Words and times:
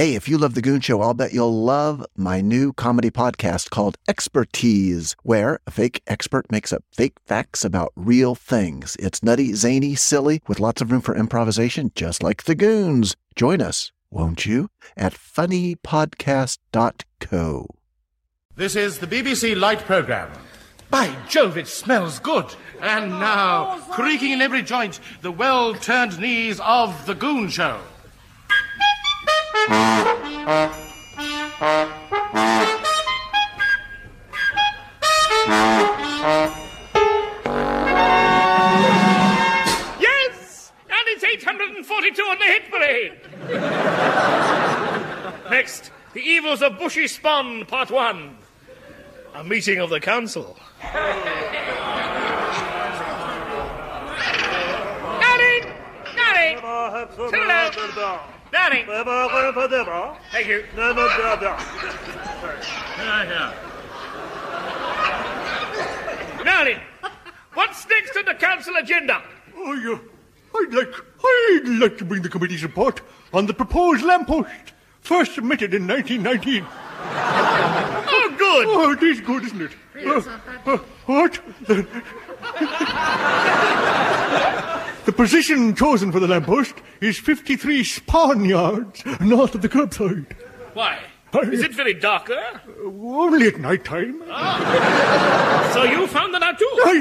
Hey, 0.00 0.14
if 0.14 0.30
you 0.30 0.38
love 0.38 0.54
The 0.54 0.62
Goon 0.62 0.80
Show, 0.80 1.02
I'll 1.02 1.12
bet 1.12 1.34
you'll 1.34 1.62
love 1.62 2.06
my 2.16 2.40
new 2.40 2.72
comedy 2.72 3.10
podcast 3.10 3.68
called 3.68 3.98
Expertise, 4.08 5.14
where 5.24 5.60
a 5.66 5.70
fake 5.70 6.00
expert 6.06 6.50
makes 6.50 6.72
up 6.72 6.82
fake 6.90 7.18
facts 7.26 7.66
about 7.66 7.92
real 7.96 8.34
things. 8.34 8.96
It's 8.98 9.22
nutty, 9.22 9.52
zany, 9.52 9.94
silly, 9.94 10.40
with 10.48 10.58
lots 10.58 10.80
of 10.80 10.90
room 10.90 11.02
for 11.02 11.14
improvisation, 11.14 11.92
just 11.94 12.22
like 12.22 12.44
The 12.44 12.54
Goons. 12.54 13.14
Join 13.36 13.60
us, 13.60 13.92
won't 14.10 14.46
you, 14.46 14.70
at 14.96 15.12
funnypodcast.co. 15.12 17.66
This 18.56 18.76
is 18.76 19.00
the 19.00 19.06
BBC 19.06 19.54
Light 19.54 19.80
Programme. 19.80 20.32
By 20.88 21.14
Jove, 21.28 21.58
it 21.58 21.68
smells 21.68 22.18
good. 22.20 22.46
And 22.80 23.10
now, 23.10 23.78
creaking 23.90 24.30
in 24.30 24.40
every 24.40 24.62
joint, 24.62 24.98
the 25.20 25.30
well 25.30 25.74
turned 25.74 26.18
knees 26.18 26.58
of 26.60 27.04
The 27.04 27.14
Goon 27.14 27.50
Show. 27.50 27.78
Next, 45.50 45.90
The 46.14 46.20
Evils 46.20 46.62
of 46.62 46.78
Bushey 46.78 47.08
Spon, 47.08 47.66
Part 47.66 47.90
1. 47.90 48.36
A 49.34 49.44
meeting 49.44 49.78
of 49.78 49.90
the 49.90 50.00
council. 50.00 50.56
Darling! 55.20 56.79
Darling! 56.90 57.72
Sit 57.72 57.94
down. 57.94 58.20
Darling! 58.52 58.84
Thank 60.32 60.46
you. 60.48 60.64
Darling, 66.44 66.80
what's 67.54 67.86
next 67.86 68.16
on 68.16 68.24
the 68.24 68.34
council 68.34 68.74
agenda? 68.76 69.22
Oh, 69.56 69.74
yeah. 69.74 69.98
I'd 70.56 70.74
like, 70.74 70.94
I'd 71.24 71.78
like 71.80 71.98
to 71.98 72.04
bring 72.04 72.22
the 72.22 72.28
committee's 72.28 72.64
report 72.64 73.02
on 73.32 73.46
the 73.46 73.54
proposed 73.54 74.02
lamppost, 74.02 74.48
first 75.00 75.36
submitted 75.36 75.72
in 75.74 75.86
1919. 75.86 76.66
Oh, 76.66 78.34
good. 78.38 78.66
Oh, 78.68 78.90
it 78.92 79.02
is 79.02 79.20
good, 79.20 79.44
isn't 79.44 79.62
it? 79.62 79.70
Uh, 80.04 80.22
uh, 80.66 80.78
what? 81.06 81.40
The, 85.00 85.06
the 85.06 85.12
position 85.12 85.74
chosen 85.74 86.12
for 86.12 86.20
the 86.20 86.28
lamppost 86.28 86.74
is 87.00 87.18
53 87.18 87.82
spawn 87.84 88.44
yards 88.44 89.02
north 89.20 89.54
of 89.54 89.62
the 89.62 89.68
curbside. 89.68 90.26
Why? 90.74 90.98
Is 91.42 91.62
it 91.62 91.72
very 91.72 91.94
darker? 91.94 92.60
Only 92.84 93.46
at 93.48 93.58
night 93.58 93.84
time. 93.84 94.20
So 95.72 95.84
you 95.84 96.06
found 96.08 96.34
that 96.34 96.42
out 96.42 96.58
too? 96.58 96.68
well, 96.78 96.96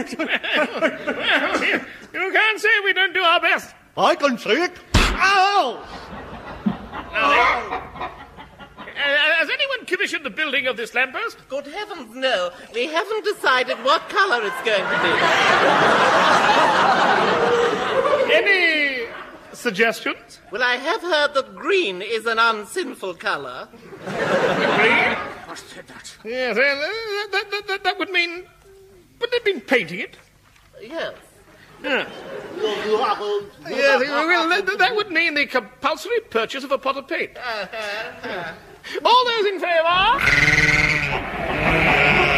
you, 1.66 1.82
you 2.14 2.32
can't 2.32 2.60
say 2.60 2.70
we 2.84 2.94
don't 2.94 3.14
do 3.14 3.22
our 3.22 3.40
best. 3.42 3.74
I 3.98 4.14
can 4.16 4.38
say 4.38 4.52
it. 4.52 4.72
Ow! 4.96 5.84
Uh, 9.00 9.02
has 9.02 9.50
anyone 9.50 9.86
commissioned 9.88 10.24
the 10.26 10.30
building 10.30 10.68
of 10.68 10.76
this 10.78 10.94
lamppost? 10.94 11.38
Good 11.48 11.66
heavens, 11.68 12.14
no. 12.16 12.52
We 12.74 12.86
haven't 12.88 13.24
decided 13.26 13.78
what 13.84 14.08
colour 14.10 14.42
it's 14.44 14.62
going 14.64 14.84
to 14.84 15.00
Any 18.32 19.08
suggestions? 19.54 20.40
Well, 20.52 20.64
I 20.64 20.76
have 20.76 21.02
heard 21.02 21.34
that 21.34 21.56
green 21.56 22.02
is 22.02 22.26
an 22.26 22.40
unsinful 22.40 23.16
colour. 23.16 23.68
Green? 24.06 25.18
Yes, 26.24 26.58
uh, 26.58 26.62
that, 27.32 27.46
that, 27.52 27.64
that, 27.68 27.84
that 27.84 28.00
would 28.00 28.10
mean. 28.12 28.46
Would 29.20 29.32
they 29.32 29.40
been 29.40 29.62
painting 29.62 30.00
it? 30.00 30.16
Yes. 30.82 31.14
Yeah. 31.84 32.08
Yes, 33.70 34.02
well, 34.02 34.50
that, 34.50 34.78
that 34.78 34.96
would 34.96 35.12
mean 35.12 35.34
the 35.34 35.46
compulsory 35.46 36.20
purchase 36.30 36.64
of 36.64 36.72
a 36.72 36.78
pot 36.78 36.98
of 36.98 37.08
paint. 37.08 37.32
All 39.06 39.26
those 39.26 39.46
in 39.46 39.60
favour? 39.60 40.20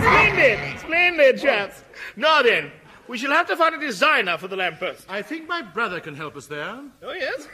Splendid, 0.00 0.80
splendid, 0.80 1.40
chaps. 1.40 1.82
Now 2.16 2.42
then, 2.42 2.70
we 3.10 3.18
shall 3.18 3.32
have 3.32 3.48
to 3.48 3.56
find 3.56 3.74
a 3.74 3.80
designer 3.80 4.38
for 4.38 4.46
the 4.46 4.54
lamppost. 4.54 5.04
I 5.08 5.22
think 5.22 5.48
my 5.48 5.62
brother 5.62 5.98
can 5.98 6.14
help 6.14 6.36
us 6.36 6.46
there. 6.46 6.80
Oh, 7.02 7.12
yes? 7.12 7.48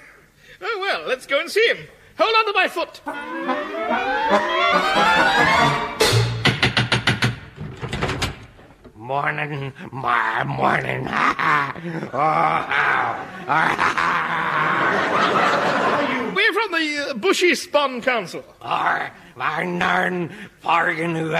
Oh, 0.61 0.79
well, 0.83 1.09
let's 1.09 1.25
go 1.27 1.41
and 1.41 1.51
see 1.51 1.67
him. 1.67 1.79
Hold 2.19 2.35
on 2.37 2.45
to 2.45 2.53
my 2.53 2.69
foot. 2.69 3.01
Morning, 8.95 9.73
my 9.93 10.45
morning. 10.45 11.05
We're 16.35 16.53
from 16.53 16.73
the 16.73 17.07
uh, 17.09 17.15
Bushey 17.15 17.57
Spon 17.57 18.03
Council. 18.03 18.45
Or, 18.61 19.11
my 19.37 19.63
narn, 19.63 20.31
pargan 20.61 21.17
who 21.17 21.31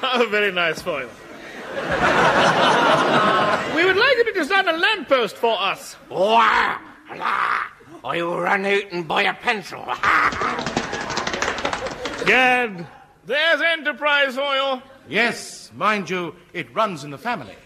Oh, 0.10 0.28
very 0.30 0.52
nice 0.52 0.80
foil. 0.82 1.08
we 3.76 3.84
would 3.84 3.96
like 3.96 4.16
you 4.16 4.24
to 4.24 4.32
design 4.34 4.68
a 4.68 4.72
lamppost 4.72 5.36
for 5.36 5.60
us. 5.60 5.96
Or 6.10 6.42
you 8.14 8.34
run 8.34 8.64
out 8.66 8.82
and 8.92 9.06
buy 9.06 9.22
a 9.22 9.34
pencil. 9.34 9.84
Gad, 12.26 12.86
there's 13.26 13.60
enterprise 13.60 14.36
oil. 14.36 14.82
Yes, 15.08 15.70
mind 15.74 16.10
you, 16.10 16.34
it 16.52 16.74
runs 16.74 17.04
in 17.04 17.10
the 17.10 17.18
family. 17.18 17.54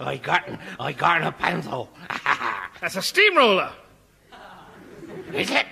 I 0.00 0.20
got, 0.22 0.48
I 0.80 0.92
got 0.92 1.22
a 1.22 1.32
pencil. 1.32 1.90
That's 2.80 2.96
a 2.96 3.02
steamroller. 3.02 3.72
Is 5.32 5.50
it? 5.50 5.66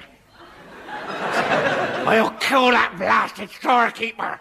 I'll 2.04 2.30
kill 2.32 2.70
that 2.70 2.94
blasted 2.98 3.50
storekeeper. 3.50 4.38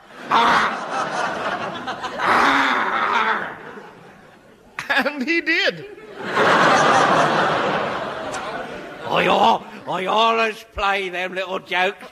And 4.93 5.23
he 5.23 5.41
did. 5.41 5.85
I, 9.07 9.27
I 9.87 10.05
always 10.05 10.63
play 10.73 11.09
them 11.09 11.33
little 11.33 11.59
jokes. 11.59 12.05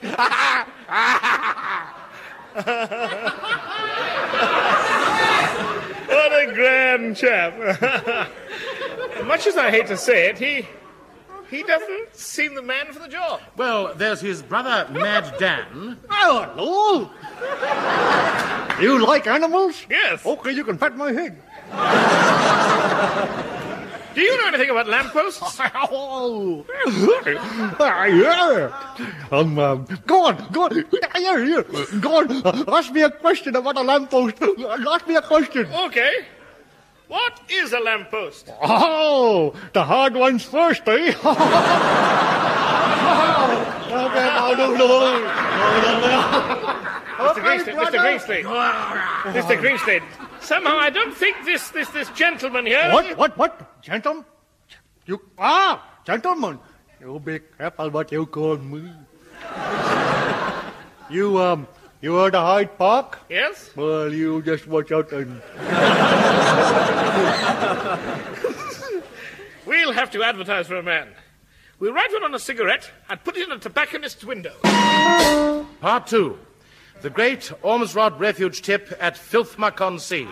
What 6.10 6.32
a 6.32 6.52
grand 6.52 7.16
chap. 7.16 7.56
Much 9.24 9.46
as 9.46 9.56
I 9.56 9.70
hate 9.70 9.86
to 9.86 9.96
say 9.96 10.28
it, 10.30 10.38
he 10.38 10.66
he 11.50 11.62
doesn't 11.62 12.14
seem 12.14 12.54
the 12.54 12.62
man 12.62 12.92
for 12.92 13.00
the 13.00 13.08
job. 13.08 13.40
Well, 13.56 13.94
there's 13.94 14.20
his 14.20 14.42
brother, 14.42 14.90
Mad 14.92 15.34
Dan. 15.38 15.98
Oh, 16.10 16.46
hello! 16.54 17.10
you 18.80 19.04
like 19.04 19.26
animals? 19.26 19.84
Yes. 19.88 20.24
Okay, 20.24 20.52
you 20.52 20.64
can 20.64 20.78
pat 20.78 20.96
my 20.96 21.12
head. 21.12 21.36
Do 24.14 24.20
you 24.20 24.38
know 24.38 24.48
anything 24.48 24.70
about 24.70 24.88
lampposts? 24.88 25.60
Oh, 25.92 26.64
yeah. 28.06 28.70
Um, 29.30 29.58
um, 29.58 29.86
go 30.06 30.26
on, 30.26 30.48
go 30.52 30.64
on. 30.64 30.84
Here, 31.16 31.44
here. 31.44 31.62
Go 32.00 32.18
on. 32.18 32.44
Uh, 32.44 32.64
ask 32.68 32.92
me 32.92 33.02
a 33.02 33.10
question 33.10 33.56
about 33.56 33.76
a 33.76 33.82
lamppost. 33.82 34.36
Ask 34.42 35.06
me 35.06 35.16
a 35.16 35.22
question. 35.22 35.66
Okay. 35.86 36.26
What 37.10 37.40
is 37.50 37.72
a 37.72 37.80
lamppost? 37.80 38.48
Oh, 38.62 39.52
the 39.72 39.82
hard 39.82 40.14
ones 40.14 40.44
first, 40.44 40.86
eh? 40.86 41.10
okay, 41.10 41.16
no, 44.30 44.54
no, 44.54 44.76
no. 44.78 45.18
Mr. 47.18 47.42
Greenslade, 47.42 47.74
Mr. 47.74 47.98
Greenslade. 47.98 48.44
Mr. 49.34 49.58
Greenslade. 49.58 50.04
Somehow 50.40 50.78
I 50.78 50.90
don't 50.90 51.12
think 51.12 51.44
this 51.44 51.70
this 51.70 51.88
this 51.90 52.08
gentleman 52.10 52.64
here. 52.64 52.92
What, 52.92 53.18
what, 53.18 53.36
what? 53.36 53.82
Gentleman? 53.82 54.24
You, 55.04 55.20
ah, 55.36 55.82
gentleman. 56.06 56.60
You 57.00 57.18
be 57.18 57.40
careful 57.58 57.90
what 57.90 58.12
you 58.12 58.24
call 58.26 58.56
me. 58.58 58.88
you, 61.10 61.38
um, 61.38 61.66
you 62.02 62.14
heard 62.14 62.34
of 62.34 62.46
Hyde 62.46 62.78
Park? 62.78 63.18
Yes. 63.28 63.72
Well, 63.76 64.10
you 64.10 64.40
just 64.40 64.66
watch 64.66 64.90
out 64.90 65.12
and. 65.12 65.42
we'll 69.66 69.92
have 69.92 70.10
to 70.12 70.22
advertise 70.22 70.66
for 70.66 70.76
a 70.76 70.82
man. 70.82 71.08
We'll 71.78 71.92
write 71.92 72.10
one 72.10 72.24
on 72.24 72.34
a 72.34 72.38
cigarette 72.38 72.90
and 73.10 73.22
put 73.22 73.36
it 73.36 73.46
in 73.46 73.52
a 73.52 73.58
tobacconist's 73.58 74.24
window. 74.24 74.54
Part 75.82 76.06
two 76.06 76.38
The 77.02 77.10
Great 77.10 77.52
Ormsrod 77.62 78.18
Refuge 78.18 78.62
Tip 78.62 78.96
at 78.98 79.16
Filthmacon 79.16 80.00
Sea. 80.00 80.26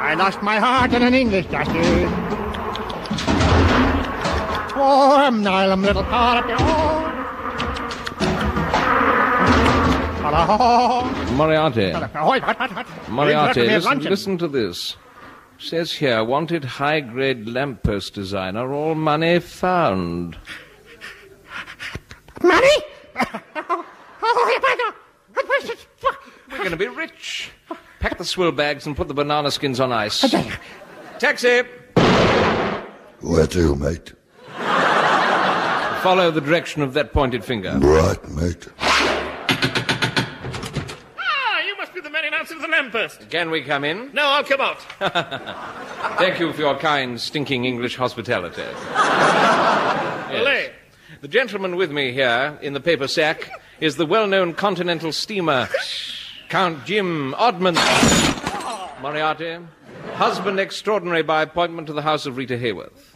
I 0.00 0.14
lost 0.14 0.42
my 0.42 0.58
heart 0.58 0.94
in 0.94 1.02
an 1.02 1.12
English 1.12 1.46
justice. 1.46 2.27
Oh, 4.80 5.28
Nylum 5.32 5.82
little 5.82 6.04
part 6.04 6.48
of 6.48 6.58
Moriarty. 11.36 11.92
Moriarty, 12.14 13.10
Moriarty, 13.10 13.62
listen, 13.62 13.98
listen 14.00 14.38
to 14.38 14.46
this. 14.46 14.96
Says 15.58 15.92
here, 15.92 16.22
wanted 16.22 16.64
high-grade 16.64 17.48
lamppost 17.48 18.14
designer, 18.14 18.72
all 18.72 18.94
money 18.94 19.40
found. 19.40 20.38
Money? 22.40 22.76
We're 26.50 26.58
going 26.58 26.70
to 26.70 26.76
be 26.76 26.86
rich. 26.86 27.50
Pack 27.98 28.18
the 28.18 28.24
swill 28.24 28.52
bags 28.52 28.86
and 28.86 28.96
put 28.96 29.08
the 29.08 29.14
banana 29.14 29.50
skins 29.50 29.80
on 29.80 29.90
ice. 29.92 30.20
Taxi! 31.18 31.62
Where 33.20 33.46
to, 33.48 33.74
mate? 33.74 34.12
Follow 36.02 36.30
the 36.30 36.40
direction 36.40 36.82
of 36.82 36.94
that 36.94 37.12
pointed 37.12 37.44
finger. 37.44 37.76
Right, 37.78 38.28
mate. 38.30 38.68
Ah, 41.18 41.60
you 41.66 41.76
must 41.76 41.92
be 41.92 42.00
the 42.00 42.10
man 42.10 42.24
in 42.24 42.34
answer 42.34 42.54
to 42.54 42.60
the 42.60 42.68
lamppost. 42.68 43.28
Can 43.30 43.50
we 43.50 43.62
come 43.62 43.84
in? 43.84 44.12
No, 44.12 44.22
I'll 44.26 44.44
come 44.44 44.60
out. 44.60 44.80
Thank 46.18 46.38
you 46.38 46.52
for 46.52 46.60
your 46.60 46.78
kind, 46.78 47.20
stinking 47.20 47.64
English 47.64 47.96
hospitality. 47.96 48.62
Olé. 50.30 50.70
The 51.20 51.28
gentleman 51.28 51.74
with 51.74 51.90
me 51.90 52.12
here 52.12 52.56
in 52.62 52.74
the 52.74 52.80
paper 52.80 53.08
sack 53.08 53.50
is 53.80 53.96
the 53.96 54.06
well-known 54.06 54.54
continental 54.54 55.10
steamer, 55.12 55.68
Count 56.48 56.84
Jim 56.84 57.34
Odman. 57.36 57.74
Moriarty, 59.02 59.58
husband 60.14 60.60
extraordinary 60.60 61.22
by 61.22 61.42
appointment 61.42 61.88
to 61.88 61.92
the 61.92 62.02
house 62.02 62.24
of 62.24 62.36
Rita 62.36 62.54
Hayworth. 62.56 63.14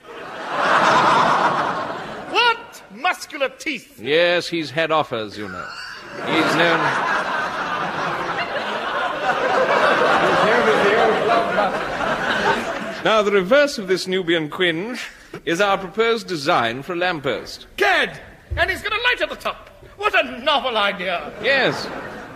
What 2.32 2.82
muscular 3.12 3.50
teeth! 3.50 4.00
Yes, 4.00 4.48
he's 4.48 4.70
had 4.70 4.90
offers, 4.90 5.36
you 5.36 5.46
know. 5.46 5.68
He's 6.24 6.54
known. 6.56 6.80
Now, 13.04 13.20
the 13.20 13.32
reverse 13.32 13.76
of 13.76 13.86
this 13.86 14.06
Nubian 14.06 14.48
quinge 14.48 15.10
is 15.44 15.60
our 15.60 15.76
proposed 15.76 16.26
design 16.26 16.82
for 16.82 16.94
a 16.94 16.96
lamppost. 16.96 17.66
Gad! 17.76 18.18
And 18.56 18.70
he's 18.70 18.80
got 18.80 18.92
a 18.94 19.02
light 19.02 19.20
at 19.20 19.28
the 19.28 19.36
top. 19.36 19.68
What 19.98 20.14
a 20.18 20.40
novel 20.40 20.78
idea! 20.78 21.34
Yes, 21.42 21.86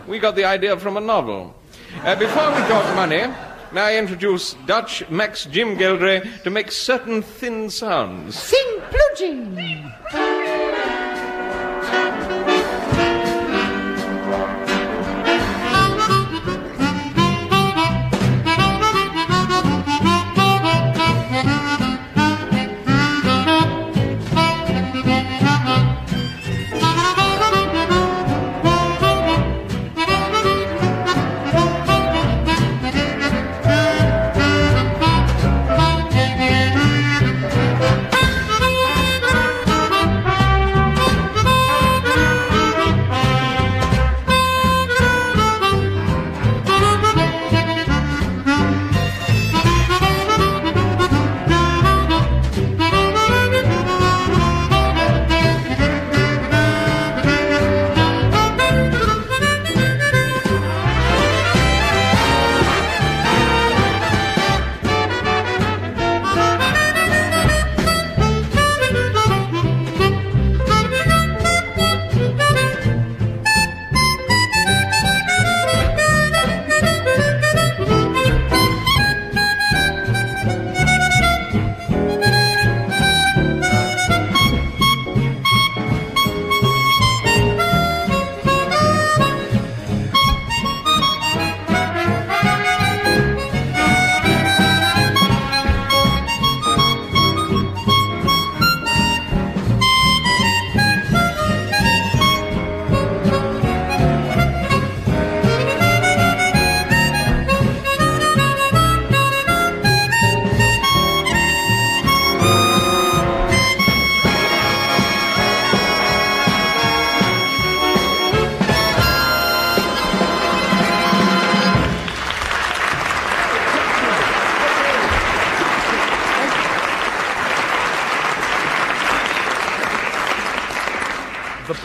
we 0.07 0.19
got 0.19 0.37
the 0.37 0.45
idea 0.45 0.77
from 0.79 0.99
a 0.99 1.01
novel. 1.01 1.55
Uh, 2.03 2.17
before 2.17 2.49
we 2.51 2.61
talk 2.69 2.85
money, 2.95 3.25
may 3.73 3.81
I 3.81 3.97
introduce 3.97 4.53
Dutch 4.67 5.09
Max 5.09 5.47
Jim 5.47 5.79
Geldray 5.79 6.43
to 6.43 6.51
make 6.51 6.71
certain 6.71 7.23
thin 7.23 7.71
sounds. 7.71 8.39
Sing 8.39 8.81
pluging. 8.91 10.46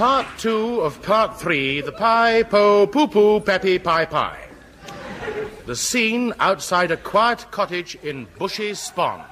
Part 0.01 0.25
two 0.39 0.81
of 0.81 1.00
part 1.03 1.39
three, 1.39 1.79
the 1.79 1.91
pie 1.91 2.41
po 2.41 2.88
poo 2.88 3.08
poo 3.08 3.39
peppy 3.39 3.77
pie 3.77 4.05
pie. 4.05 4.48
The 5.67 5.75
scene 5.75 6.34
outside 6.39 6.89
a 6.89 6.98
quiet 6.98 7.46
cottage 7.51 7.93
in 8.01 8.25
Bushey 8.39 8.75
Spon. 8.75 9.24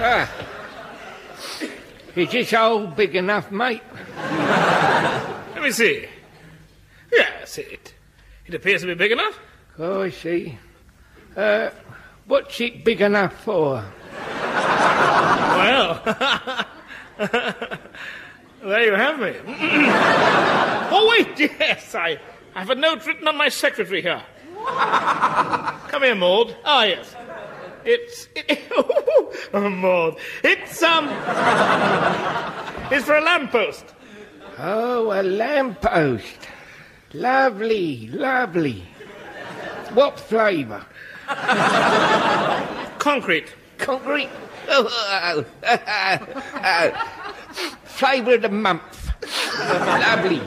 Ah. 0.00 0.28
Is 2.16 2.32
this 2.32 2.50
hole 2.50 2.88
big 2.88 3.14
enough, 3.14 3.52
mate? 3.52 3.82
Let 4.16 5.62
me 5.62 5.70
see. 5.70 6.06
Yes, 7.12 7.58
it, 7.58 7.94
it 8.44 8.54
appears 8.54 8.80
to 8.80 8.88
be 8.88 8.94
big 8.94 9.12
enough. 9.12 9.38
Oh, 9.78 10.02
I 10.02 10.10
see. 10.10 10.58
Uh, 11.36 11.70
what's 12.26 12.60
it 12.60 12.84
big 12.84 13.00
enough 13.00 13.42
for? 13.42 13.84
Well, 15.56 16.02
there 18.62 18.84
you 18.84 18.94
have 18.94 19.18
me. 19.18 19.34
oh, 20.90 21.16
wait, 21.18 21.38
yes, 21.38 21.94
I, 21.94 22.18
I 22.54 22.60
have 22.60 22.70
a 22.70 22.74
note 22.74 23.06
written 23.06 23.26
on 23.28 23.36
my 23.36 23.48
secretary 23.48 24.02
here. 24.02 24.22
Come 24.66 26.02
here, 26.02 26.14
Maud. 26.14 26.56
Ah, 26.64 26.84
yes. 26.84 27.14
It's. 27.84 28.28
It, 28.34 28.64
oh, 29.54 29.70
Maud. 29.70 30.16
It's, 30.42 30.82
um. 30.82 31.08
It's 32.92 33.04
for 33.04 33.16
a 33.16 33.20
lamppost. 33.20 33.84
Oh, 34.58 35.12
a 35.12 35.22
lamppost. 35.22 36.48
Lovely, 37.12 38.08
lovely. 38.08 38.84
What 39.94 40.18
flavour? 40.18 40.84
Concrete. 42.98 43.54
Concrete? 43.78 44.28
Oh, 44.68 45.44
flavour 47.84 48.34
of 48.34 48.42
the 48.42 48.48
month. 48.48 49.10
lovely. 49.68 50.40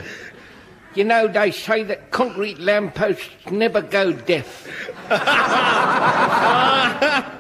You 0.96 1.04
know, 1.04 1.28
they 1.28 1.52
say 1.52 1.84
that 1.84 2.12
concrete 2.12 2.60
lampposts 2.60 3.30
never 3.52 3.82
go 3.82 4.12
deaf. 4.12 4.68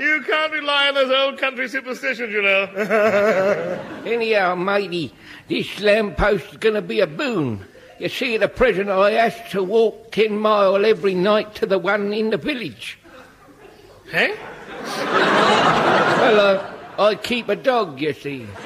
You 0.00 0.22
can't 0.22 0.52
rely 0.52 0.88
on 0.88 0.94
those 0.94 1.10
old 1.10 1.38
country 1.38 1.68
superstitions, 1.68 2.32
you 2.32 2.40
know. 2.40 2.64
Anyhow, 4.06 4.54
matey, 4.54 5.12
this 5.46 5.78
lamppost 5.78 6.52
is 6.52 6.56
going 6.56 6.74
to 6.74 6.80
be 6.80 7.00
a 7.00 7.06
boon. 7.06 7.66
You 8.00 8.08
see, 8.08 8.38
the 8.38 8.48
present 8.48 8.88
I 8.88 9.10
has 9.10 9.34
to 9.50 9.62
walk 9.62 10.10
ten 10.12 10.38
mile 10.38 10.86
every 10.86 11.14
night 11.14 11.54
to 11.56 11.66
the 11.66 11.78
one 11.78 12.14
in 12.14 12.30
the 12.30 12.38
village. 12.38 12.98
Eh? 14.10 14.34
Well, 16.16 16.40
uh, 16.40 16.72
I 16.98 17.14
keep 17.16 17.50
a 17.50 17.56
dog, 17.56 18.00
you 18.00 18.14
see. 18.14 18.46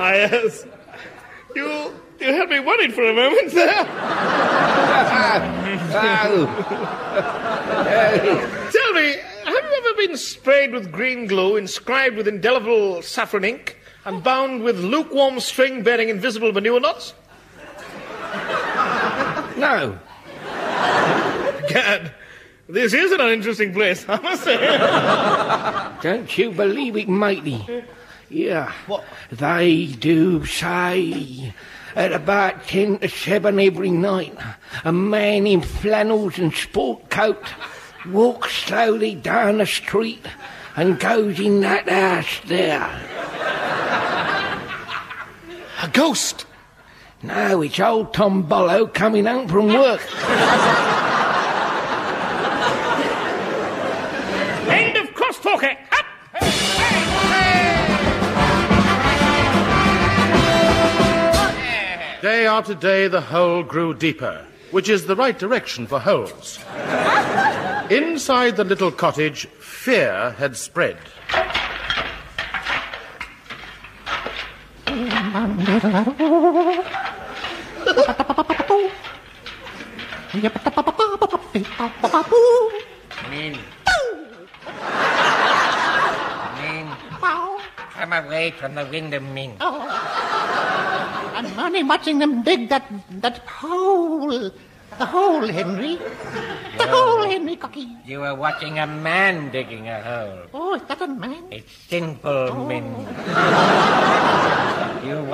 Ah, 0.00 0.12
yes. 0.12 0.64
You, 1.56 1.92
you 2.20 2.26
had 2.32 2.48
me 2.48 2.60
worried 2.60 2.94
for 2.94 3.02
a 3.02 3.12
moment 3.12 3.50
there. 3.52 3.84
Oh, 5.90 6.46
Tell 8.72 8.92
me, 8.92 9.16
have 9.44 9.64
you 9.64 9.76
ever 9.78 9.94
been 10.06 10.16
sprayed 10.16 10.72
with 10.72 10.92
green 10.92 11.26
glue, 11.26 11.56
inscribed 11.56 12.16
with 12.16 12.28
indelible 12.28 13.02
saffron 13.02 13.44
ink, 13.44 13.77
and 14.04 14.22
bound 14.22 14.62
with 14.62 14.78
lukewarm 14.78 15.40
string 15.40 15.82
bearing 15.82 16.08
invisible 16.08 16.52
manure 16.52 16.80
knots? 16.80 17.14
no. 19.58 19.98
Gad, 21.68 22.12
this 22.68 22.94
is 22.94 23.12
an 23.12 23.20
uninteresting 23.20 23.72
place, 23.72 24.04
I 24.08 24.20
must 24.20 24.44
say. 24.44 24.56
Don't 26.02 26.38
you 26.38 26.50
believe 26.50 26.96
it, 26.96 27.08
matey? 27.08 27.84
Yeah. 28.30 28.72
What? 28.86 29.04
They 29.30 29.86
do 29.86 30.44
say 30.44 31.52
at 31.96 32.12
about 32.12 32.66
ten 32.66 32.98
to 32.98 33.08
seven 33.08 33.58
every 33.58 33.90
night, 33.90 34.36
a 34.84 34.92
man 34.92 35.46
in 35.46 35.62
flannels 35.62 36.38
and 36.38 36.54
sport 36.54 37.10
coat 37.10 37.42
walks 38.06 38.52
slowly 38.52 39.14
down 39.14 39.58
the 39.58 39.66
street 39.66 40.24
and 40.76 41.00
goes 41.00 41.40
in 41.40 41.60
that 41.62 41.88
house 41.88 42.40
there. 42.46 43.57
A 45.80 45.88
ghost. 45.88 46.44
No, 47.22 47.62
it's 47.62 47.78
old 47.78 48.12
Tom 48.12 48.48
Bollow 48.48 48.92
coming 48.92 49.26
home 49.26 49.46
from 49.46 49.68
work. 49.68 50.00
End 54.68 54.96
of 54.96 55.14
cross-talking. 55.14 55.68
Eh? 55.68 55.76
Up! 55.92 56.04
Day 62.22 62.46
after 62.46 62.74
day, 62.74 63.06
the 63.06 63.20
hole 63.20 63.62
grew 63.62 63.94
deeper, 63.94 64.44
which 64.72 64.88
is 64.88 65.06
the 65.06 65.14
right 65.14 65.38
direction 65.38 65.86
for 65.86 66.00
holes. 66.00 66.58
Inside 67.90 68.56
the 68.56 68.64
little 68.64 68.90
cottage, 68.90 69.46
fear 69.60 70.32
had 70.38 70.56
spread. 70.56 70.98
Min. 75.58 75.74
Min. 86.54 86.86
Come 87.90 88.12
away 88.12 88.54
from 88.54 88.78
the 88.78 88.86
window, 88.86 89.18
Min. 89.18 89.58
I'm 89.58 91.50
only 91.58 91.82
watching 91.82 92.22
them 92.22 92.42
dig 92.46 92.68
that 92.68 92.86
that 93.18 93.38
hole. 93.42 94.54
The 94.98 95.06
hole, 95.06 95.46
Henry. 95.46 95.98
The 96.78 96.86
hole, 96.86 97.26
Henry 97.26 97.56
Cocky. 97.56 97.88
You 98.06 98.22
are 98.22 98.34
watching 98.34 98.78
a 98.78 98.86
man 98.86 99.50
digging 99.50 99.88
a 99.88 99.98
hole. 100.02 100.46
Oh, 100.54 100.74
is 100.74 100.82
that 100.86 101.02
a 101.02 101.08
man? 101.08 101.50
It's 101.50 101.72
simple, 101.90 102.54
oh. 102.54 102.66
Min. 102.66 102.86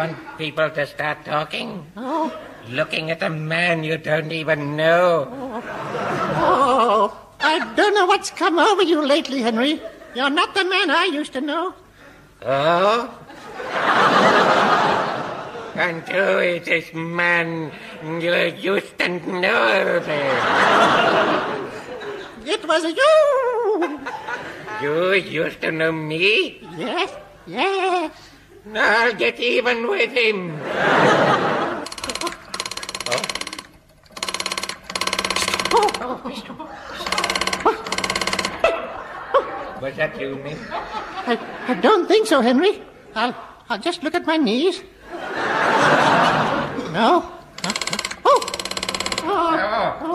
Want 0.04 0.36
people 0.36 0.68
to 0.68 0.84
start 0.84 1.24
talking? 1.24 1.80
Oh, 1.96 2.28
Looking 2.68 3.10
at 3.10 3.22
a 3.22 3.30
man 3.30 3.84
you 3.84 3.96
don't 3.96 4.30
even 4.32 4.76
know. 4.76 5.32
oh. 6.36 7.08
I 7.40 7.72
don't 7.74 7.94
know 7.94 8.04
what's 8.04 8.28
come 8.28 8.58
over 8.58 8.82
you 8.82 9.00
lately, 9.00 9.40
Henry. 9.40 9.80
You're 10.14 10.28
not 10.28 10.54
the 10.54 10.64
man 10.64 10.90
I 10.90 11.08
used 11.10 11.32
to 11.32 11.40
know. 11.40 11.72
Oh? 12.44 13.08
And 15.74 16.06
who 16.06 16.38
is 16.38 16.66
this 16.66 16.92
man 16.92 17.72
you 18.20 18.34
used 18.60 18.98
to 18.98 19.08
know? 19.08 20.04
It 22.44 22.68
was 22.68 22.84
you. 22.84 24.00
You 24.84 25.14
used 25.14 25.62
to 25.62 25.72
know 25.72 25.92
me? 25.92 26.60
Yes, 26.76 27.10
yes. 27.46 28.33
I'll 28.72 29.14
get 29.14 29.38
even 29.38 29.88
with 29.88 30.10
him. 30.10 30.58
Oh. 36.00 36.20
Was 39.82 39.96
that 39.96 40.18
you, 40.18 40.36
Min? 40.36 40.56
I, 40.70 41.38
I 41.68 41.74
don't 41.74 42.06
think 42.06 42.26
so, 42.26 42.40
Henry. 42.40 42.80
I'll, 43.14 43.36
I'll 43.68 43.78
just 43.78 44.02
look 44.02 44.14
at 44.14 44.24
my 44.24 44.38
knees. 44.38 44.80
No. 46.92 47.22
Oh. 47.24 47.30
Oh. 48.24 48.40
oh. 49.24 49.98
oh. 50.00 50.14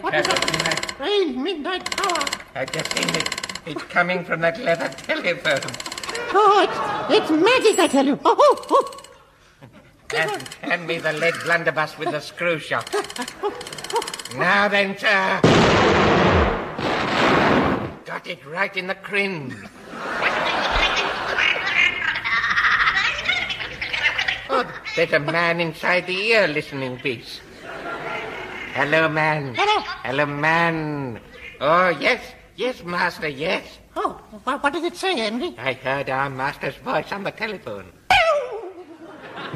What 0.00 0.14
is 0.14 0.26
that? 0.26 0.92
Strange 0.94 1.36
midnight 1.36 1.90
power. 1.90 2.24
I 2.54 2.64
just 2.64 2.90
seen 2.96 3.08
it. 3.14 3.28
It's 3.66 3.82
coming 3.84 4.24
from 4.24 4.40
that 4.40 4.58
leather 4.58 4.88
telephone. 4.88 5.91
Oh, 6.34 7.08
it's, 7.08 7.20
it's 7.20 7.30
magic, 7.30 7.78
I 7.78 7.86
tell 7.88 8.06
you. 8.06 8.18
Oh, 8.24 8.36
oh, 8.38 8.66
oh. 8.70 8.98
And 10.14 10.42
hand 10.60 10.86
me 10.86 10.98
the 10.98 11.12
lead 11.14 11.34
blunderbuss 11.44 11.98
with 11.98 12.10
the 12.10 12.20
screw 12.20 12.58
shot. 12.58 12.94
Now 14.36 14.68
then, 14.68 14.96
sir. 14.98 15.40
Got 18.04 18.26
it 18.26 18.44
right 18.46 18.76
in 18.76 18.88
the 18.88 18.94
crin. 18.94 19.56
Oh, 24.50 24.70
there's 24.96 25.12
a 25.14 25.18
man 25.18 25.60
inside 25.60 26.06
the 26.06 26.14
ear 26.14 26.46
listening 26.46 26.98
piece. 26.98 27.40
Hello, 28.74 29.08
man. 29.08 29.54
Hello. 29.54 29.82
Hello, 30.04 30.26
man. 30.26 31.20
Oh, 31.60 31.88
yes. 31.88 32.22
Yes, 32.56 32.82
master, 32.84 33.28
yes. 33.28 33.78
Oh, 33.94 34.20
what 34.44 34.72
did 34.72 34.84
it 34.84 34.96
say, 34.96 35.16
Henry? 35.18 35.54
I 35.58 35.74
heard 35.74 36.08
our 36.08 36.30
master's 36.30 36.76
voice 36.76 37.12
on 37.12 37.24
the 37.24 37.30
telephone. 37.30 37.92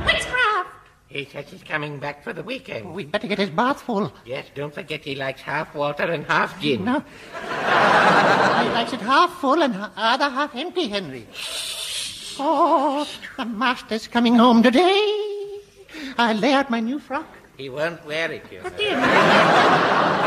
Witchcraft. 0.05 0.71
He 1.09 1.25
says 1.25 1.49
he's 1.49 1.63
coming 1.63 1.99
back 1.99 2.23
for 2.23 2.33
the 2.33 2.43
weekend. 2.43 2.93
We'd 2.93 3.11
better 3.11 3.27
get 3.29 3.39
his 3.39 3.51
bath 3.51 3.81
full. 3.83 4.13
Yes, 4.25 4.47
don't 4.55 4.75
forget 4.75 5.03
he 5.05 5.15
likes 5.15 5.41
half 5.41 5.75
water 5.75 6.03
and 6.05 6.25
half 6.27 6.61
gin. 6.61 6.85
No. 6.85 7.01
he 7.33 8.71
likes 8.75 8.93
it 8.93 9.01
half 9.01 9.33
full 9.41 9.63
and 9.63 9.75
other 9.97 10.29
half 10.29 10.55
empty, 10.55 10.89
Henry. 10.89 11.27
Oh, 12.39 13.09
the 13.39 13.45
master's 13.47 14.07
coming 14.09 14.35
home 14.35 14.63
today. 14.63 15.61
I'll 16.19 16.37
lay 16.37 16.53
out 16.53 16.69
my 16.69 16.81
new 16.81 16.99
frock. 16.99 17.27
He 17.57 17.71
won't 17.71 18.05
wear 18.05 18.31
it, 18.33 18.45
you 18.53 18.63
know. 18.63 18.69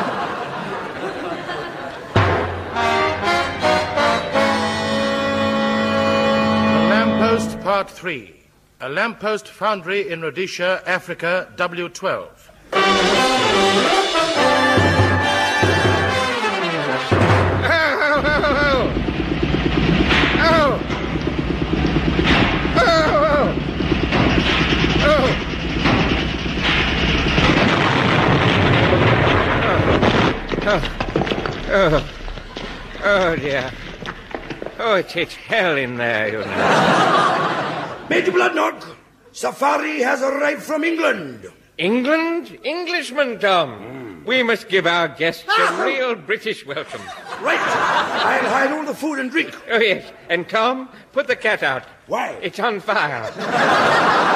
Part 7.69 7.91
3. 7.91 8.33
A 8.81 8.89
lamppost 8.89 9.47
foundry 9.47 10.09
in 10.09 10.23
Rhodesia, 10.23 10.81
Africa, 10.87 11.53
W12. 11.55 12.29
Oh, 31.71 32.09
oh 33.03 33.35
dear. 33.35 33.71
Oh, 34.81 34.95
it's, 34.95 35.13
it's 35.17 35.35
hell 35.35 35.75
in 35.75 35.97
there, 35.97 36.29
you 36.29 36.39
know. 36.39 36.45
Major 38.09 38.31
Bloodnok, 38.31 38.95
Safari 39.33 39.99
has 39.99 40.21
arrived 40.21 40.63
from 40.63 40.85
England. 40.85 41.51
England? 41.77 42.57
Englishman, 42.63 43.39
Tom. 43.39 43.77
Hmm. 43.77 44.25
We 44.25 44.41
must 44.41 44.69
give 44.69 44.87
our 44.87 45.09
guests 45.09 45.43
a 45.43 45.51
ah! 45.51 45.83
real 45.83 46.15
British 46.15 46.65
welcome. 46.65 47.01
Right. 47.41 47.59
I'll 47.59 48.49
hide 48.49 48.71
all 48.71 48.85
the 48.85 48.95
food 48.95 49.19
and 49.19 49.29
drink. 49.29 49.53
Oh, 49.69 49.79
yes. 49.79 50.09
And 50.29 50.47
Tom, 50.47 50.87
put 51.11 51.27
the 51.27 51.35
cat 51.35 51.61
out. 51.61 51.83
Why? 52.07 52.37
It's 52.41 52.59
on 52.59 52.79
fire. 52.79 53.29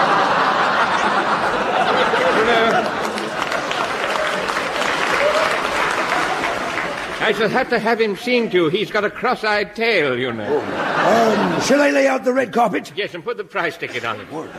I 7.23 7.31
shall 7.31 7.47
have 7.47 7.69
to 7.69 7.79
have 7.79 8.01
him 8.01 8.17
seen 8.17 8.49
to. 8.49 8.67
He's 8.67 8.91
got 8.91 9.05
a 9.05 9.09
cross-eyed 9.09 9.77
tail, 9.77 10.19
you 10.19 10.33
know. 10.33 10.59
Um, 10.59 11.61
shall 11.61 11.81
I 11.81 11.89
lay 11.89 12.05
out 12.05 12.25
the 12.25 12.33
red 12.33 12.51
carpet? 12.51 12.91
Yes, 12.97 13.13
and 13.13 13.23
put 13.23 13.37
the 13.37 13.45
price 13.45 13.77
ticket 13.77 14.03
on 14.03 14.19
it. 14.19 14.29
Right, 14.29 14.49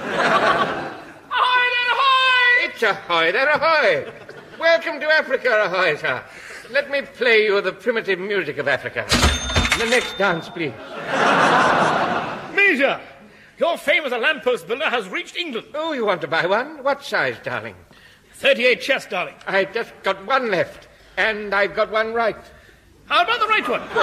ahoy 1.31 1.73
there, 1.75 1.91
ahoy! 1.93 2.71
It's 2.71 2.83
a 2.83 2.95
hoyer, 2.95 3.37
ahoy. 3.37 4.11
Welcome 4.59 4.99
to 5.01 5.07
Africa, 5.09 5.51
ahoy, 5.67 5.97
sir. 5.97 6.25
Let 6.71 6.91
me 6.91 7.03
play 7.03 7.45
you 7.45 7.61
the 7.61 7.73
primitive 7.73 8.19
music 8.19 8.57
of 8.57 8.67
Africa. 8.67 9.05
The 9.79 9.85
next 9.91 10.17
dance, 10.17 10.49
please. 10.49 10.73
Major, 12.57 12.99
your 13.59 13.77
fame 13.77 14.07
as 14.07 14.13
a 14.13 14.19
lamppost 14.19 14.67
builder 14.67 14.89
has 14.89 15.07
reached 15.11 15.37
England. 15.37 15.67
Oh, 15.75 15.93
you 15.93 16.07
want 16.07 16.23
to 16.23 16.29
buy 16.29 16.47
one? 16.47 16.83
What 16.83 17.05
size, 17.05 17.37
darling? 17.45 17.77
38 18.33 18.81
chest, 18.81 19.11
darling. 19.11 19.35
I've 19.47 19.75
just 19.75 19.93
got 20.03 20.25
one 20.25 20.51
left, 20.51 20.89
and 21.17 21.55
I've 21.55 21.75
got 21.75 21.91
one 21.91 22.15
right. 22.15 22.37
How 23.07 23.23
about 23.23 23.41
the 23.41 23.47
right 23.47 23.69
one? 23.69 23.81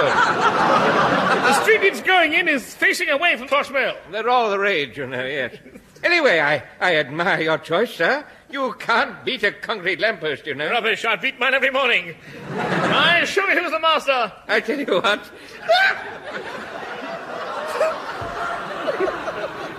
the 1.42 1.62
street 1.62 1.82
it's 1.82 2.02
going 2.02 2.34
in 2.34 2.48
is 2.48 2.74
facing 2.74 3.08
away 3.08 3.36
from 3.36 3.48
Crossrail. 3.48 3.96
They're 4.10 4.28
all 4.28 4.50
the 4.50 4.58
rage, 4.58 4.96
you 4.96 5.06
know, 5.06 5.24
yes. 5.24 5.56
Anyway, 6.04 6.40
I, 6.40 6.62
I 6.80 6.96
admire 6.96 7.40
your 7.40 7.58
choice, 7.58 7.94
sir. 7.94 8.24
You 8.50 8.74
can't 8.78 9.24
beat 9.24 9.42
a 9.44 9.52
concrete 9.52 9.98
lamppost, 10.00 10.46
you 10.46 10.54
know. 10.54 10.68
Rubbish, 10.68 11.04
I 11.04 11.16
beat 11.16 11.38
mine 11.38 11.54
every 11.54 11.70
morning. 11.70 12.14
I 12.50 13.24
show 13.24 13.46
you 13.48 13.60
who's 13.60 13.70
the 13.70 13.80
master. 13.80 14.32
I 14.48 14.60
tell 14.60 14.78
you 14.78 15.00
what. 15.00 15.30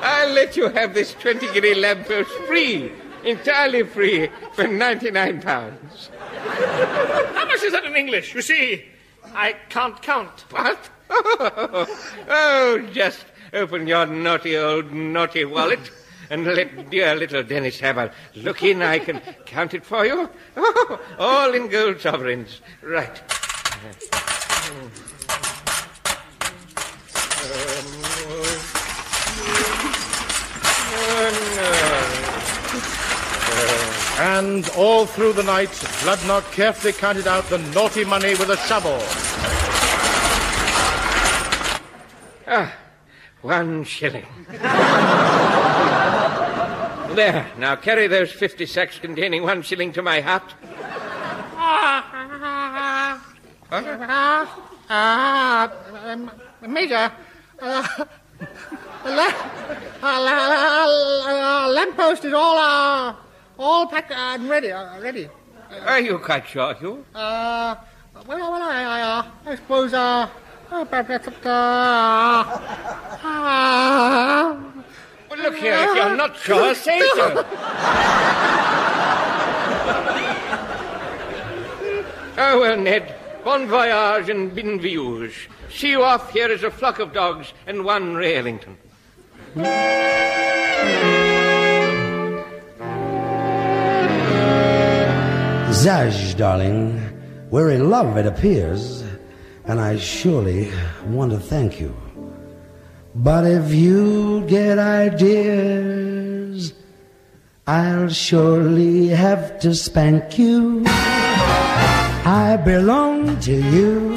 I'll 0.06 0.34
let 0.34 0.58
you 0.58 0.70
have 0.70 0.94
this 0.94 1.14
20 1.14 1.54
guinea 1.54 1.76
lamppost 1.76 2.30
free, 2.48 2.92
entirely 3.24 3.84
free, 3.84 4.30
for 4.54 4.68
99 4.68 5.42
pounds. 5.42 6.10
How 7.14 7.46
much 7.46 7.64
is 7.64 7.72
that 7.74 7.86
in 7.86 7.96
English? 7.96 8.34
You 8.34 8.42
see, 8.42 8.86
I 9.34 9.54
can't 9.70 10.02
count. 10.02 10.46
What? 10.50 10.90
oh, 11.10 12.90
just 12.92 13.26
open 13.54 13.88
your 13.88 14.06
naughty 14.06 14.58
old 14.58 14.92
naughty 14.92 15.46
wallet 15.46 15.92
and 16.30 16.46
let 16.46 16.90
dear 16.90 17.16
little 17.16 17.44
Dennis 17.44 17.80
have 17.80 17.98
a 17.98 18.12
look 18.36 18.64
in. 18.64 18.82
I 18.82 19.00
can 19.00 19.22
count 19.46 19.74
it 19.74 19.86
for 19.86 20.06
you. 20.06 20.30
Oh, 20.58 21.00
all 21.20 21.54
in 21.54 21.68
gold 21.68 22.02
sovereigns. 22.02 22.62
Right. 22.82 23.22
And 34.26 34.70
all 34.78 35.06
through 35.06 35.34
the 35.34 35.44
night, 35.44 35.68
Bloodnok 36.02 36.50
carefully 36.54 36.94
counted 36.94 37.28
out 37.28 37.44
the 37.50 37.58
naughty 37.58 38.06
money 38.06 38.36
with 38.36 38.50
a 38.52 38.56
shovel. 38.56 38.98
Ah, 42.48 42.74
one 43.42 43.84
shilling. 43.84 44.26
there, 47.16 47.52
now 47.58 47.76
carry 47.76 48.08
those 48.08 48.32
50 48.32 48.66
sacks 48.66 48.98
containing 48.98 49.44
one 49.44 49.62
shilling 49.62 49.92
to 49.92 50.02
my 50.02 50.22
hut. 50.22 50.54
Ah, 54.90 55.70
um, 56.06 56.32
Major, 56.66 57.12
uh, 57.62 57.88
the 59.04 59.12
la- 59.12 59.36
uh, 60.02 60.22
la- 60.22 60.86
la- 60.86 61.66
uh, 61.66 61.68
lamppost 61.68 62.24
is 62.24 62.32
all, 62.34 62.58
uh, 62.58 63.16
all 63.58 63.88
packed 63.88 64.12
and 64.12 64.50
ready, 64.50 64.72
uh, 64.72 65.00
ready. 65.00 65.30
Are 65.86 66.00
you 66.00 66.18
quite 66.20 66.48
sure, 66.48 66.74
Hugh? 66.76 67.06
Uh, 67.14 67.76
well, 68.28 68.52
well, 68.52 68.62
I, 68.62 68.84
I, 68.84 69.02
uh, 69.02 69.26
I 69.46 69.56
suppose, 69.56 69.94
uh, 69.94 70.30
uh, 70.72 70.86
perhaps, 70.86 71.28
uh, 71.28 71.50
uh, 73.24 74.60
Well, 75.30 75.40
look 75.40 75.56
here, 75.58 75.74
if 75.74 75.96
you're 75.96 76.16
not 76.16 76.38
sure, 76.38 76.74
say 76.88 77.00
so. 77.16 77.46
oh, 82.38 82.60
well, 82.60 82.78
Ned, 82.78 83.16
bon 83.44 83.68
voyage 83.68 84.30
and 84.30 84.54
bin 84.54 84.80
voyage. 84.80 85.50
See 85.70 85.90
you 85.90 86.04
off 86.04 86.32
here 86.32 86.50
as 86.50 86.64
a 86.64 86.72
flock 86.72 87.00
of 87.00 87.14
dogs 87.14 87.54
and 87.66 87.84
one 87.84 88.14
Ray 88.16 88.36
Zaj, 95.84 96.38
darling, 96.38 96.98
we're 97.52 97.72
in 97.72 97.90
love, 97.90 98.16
it 98.16 98.26
appears, 98.26 99.04
and 99.66 99.82
I 99.82 99.98
surely 99.98 100.72
want 101.08 101.34
to 101.34 101.40
thank 101.40 101.78
you. 101.82 101.94
But 103.14 103.44
if 103.44 103.74
you 103.74 104.46
get 104.48 104.80
ideas, 104.80 106.72
I'll 107.68 108.08
surely 108.08 109.10
have 109.10 109.60
to 109.60 109.76
spank 109.76 110.40
you. 110.40 110.84
I 110.88 112.58
belong 112.64 113.38
to 113.42 113.52
you. 113.54 114.16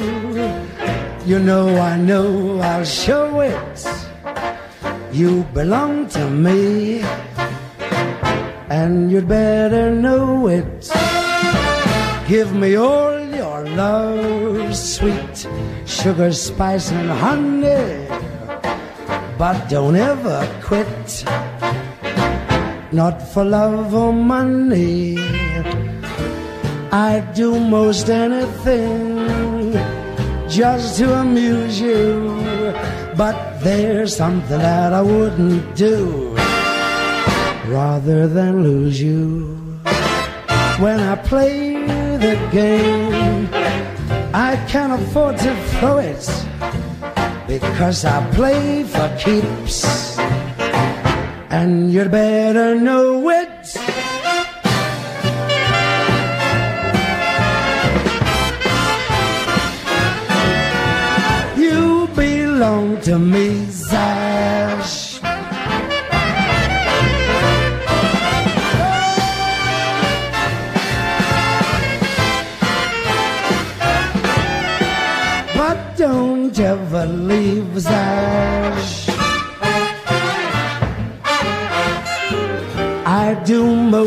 You 1.25 1.39
know 1.39 1.67
I 1.81 1.97
know 1.97 2.61
I'll 2.61 2.85
show 2.85 3.41
it. 3.41 3.87
You 5.11 5.43
belong 5.53 6.07
to 6.15 6.29
me, 6.29 7.03
and 8.69 9.11
you'd 9.11 9.27
better 9.27 9.93
know 9.93 10.47
it. 10.47 11.06
Give 12.27 12.53
me 12.53 12.75
all 12.75 13.17
your 13.21 13.65
love, 13.69 14.75
sweet 14.75 15.47
sugar, 15.85 16.33
spice, 16.33 16.91
and 16.91 17.09
honey. 17.09 18.05
But 19.37 19.69
don't 19.69 19.95
ever 19.95 20.43
quit, 20.61 21.23
not 22.91 23.21
for 23.31 23.45
love 23.45 23.93
or 23.93 24.11
money. 24.11 25.17
I'd 26.91 27.31
do 27.33 27.57
most 27.57 28.09
anything 28.09 29.71
just 30.49 30.97
to 30.97 31.13
amuse 31.21 31.79
you. 31.79 32.43
But 33.15 33.61
there's 33.61 34.17
something 34.17 34.59
that 34.59 34.91
I 34.91 35.01
wouldn't 35.01 35.77
do 35.77 36.35
rather 37.67 38.27
than 38.27 38.63
lose 38.63 39.01
you. 39.01 39.55
When 40.79 40.99
I 40.99 41.15
play 41.15 41.96
the 42.19 42.35
game, 42.51 43.47
I 44.33 44.55
can't 44.67 44.93
afford 45.01 45.37
to 45.37 45.55
throw 45.71 45.97
it 45.97 46.25
because 47.47 48.05
I 48.05 48.27
play 48.31 48.83
for 48.83 49.07
keeps. 49.17 50.17
And 51.49 51.91
you'd 51.91 52.11
better 52.11 52.75
know 52.75 53.29
it. 53.29 53.75
You 61.57 62.07
belong 62.15 62.99
to 63.01 63.19
me, 63.19 63.46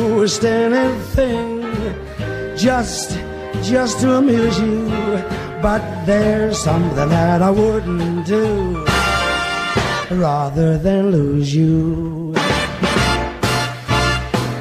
do 0.01 0.09
most 0.09 0.45
anything 0.45 1.61
just 2.57 3.19
just 3.63 4.01
to 4.01 4.17
amuse 4.21 4.59
you. 4.59 4.89
But 5.63 5.83
there's 6.07 6.59
something 6.59 7.09
that 7.17 7.43
I 7.43 7.51
wouldn't 7.51 8.27
do 8.27 8.45
rather 10.11 10.79
than 10.79 11.11
lose 11.11 11.55
you. 11.55 12.33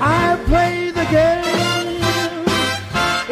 I 0.02 0.38
play 0.50 0.92
the 1.00 1.08
game. 1.18 2.46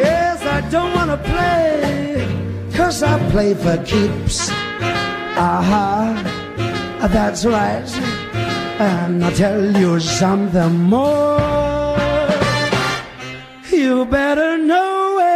Yes, 0.05 0.37
I 0.57 0.59
don't 0.69 0.93
want 0.97 1.11
to 1.11 1.19
play. 1.31 2.25
Cause 2.77 3.03
I 3.03 3.15
play 3.31 3.53
for 3.53 3.77
keeps. 3.83 4.49
Aha, 5.49 6.15
uh-huh. 6.15 7.07
that's 7.07 7.45
right. 7.45 7.89
And 8.79 9.25
I'll 9.25 9.35
tell 9.35 9.61
you 9.81 9.99
something 9.99 10.73
more. 10.95 11.56
Better 14.09 14.57
know 14.57 15.19
it. 15.19 15.27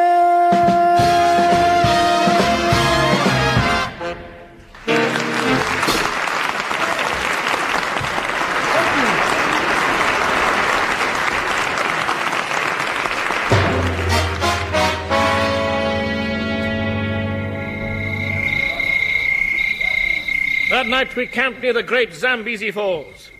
That 20.69 20.87
night 20.87 21.13
we 21.17 21.27
camped 21.27 21.61
near 21.61 21.73
the 21.73 21.83
great 21.83 22.13
Zambezi 22.13 22.71
Falls. 22.71 23.31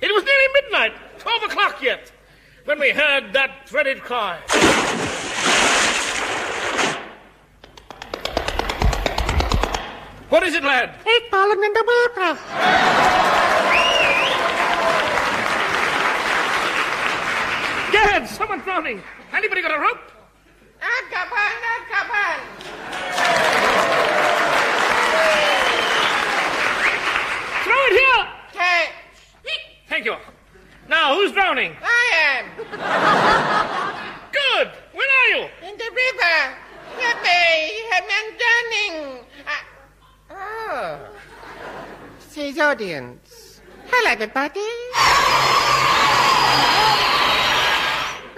It 0.00 0.08
was 0.12 0.24
nearly 0.24 0.48
midnight, 0.54 0.92
12 1.20 1.42
o'clock 1.44 1.80
yet. 1.80 2.10
when 2.64 2.78
we 2.78 2.90
heard 2.90 3.32
that 3.32 3.66
dreaded 3.66 4.00
cry. 4.02 4.38
What 10.32 10.42
is 10.44 10.54
it, 10.54 10.64
lad? 10.64 10.94
It's 11.04 11.28
fallen 11.28 11.62
in 11.62 11.72
the 11.74 11.84
water. 11.92 12.38
Gad, 17.92 18.26
someone's 18.30 18.64
drowning. 18.64 19.02
Anybody 19.34 19.60
got 19.60 19.76
a 19.76 19.78
rope? 19.78 20.00
Azkaban, 20.80 21.52
Azkaban. 21.74 22.38
Throw 27.64 27.82
it 27.88 27.92
here. 27.92 28.24
Catch. 28.54 28.88
Thank 29.90 30.06
you. 30.06 30.16
Now, 30.88 31.14
who's 31.14 31.32
drowning? 31.32 31.76
I 31.82 32.04
am. 32.24 32.46
Good. 34.32 34.70
Where 34.94 35.10
are 35.20 35.28
you? 35.36 35.42
In 35.68 35.76
the 35.76 35.90
river. 35.94 36.56
Happy. 36.98 37.68
I'm 37.92 38.08
drowning. 38.38 39.24
Uh, 39.46 39.50
oh. 40.34 40.98
Says 42.28 42.58
audience. 42.58 43.60
Hello, 43.86 44.10
everybody. 44.10 44.60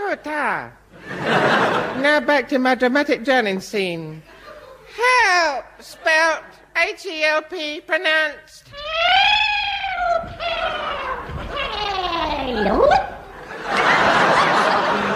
Oh, 0.06 0.16
ta. 0.22 0.72
now 2.00 2.20
back 2.20 2.48
to 2.48 2.58
my 2.58 2.74
dramatic 2.74 3.24
drowning 3.24 3.60
scene. 3.60 4.22
Help, 4.94 5.64
spelt 5.80 6.44
H-E-L-P, 6.76 7.80
pronounced. 7.82 8.68
Help! 8.68 10.28
Help! 10.40 10.94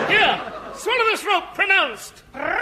Here. 0.08 0.40
Swallow 0.74 1.04
this 1.10 1.24
rope. 1.24 1.54
Pronounced. 1.54 2.22
Rope. 2.34 2.54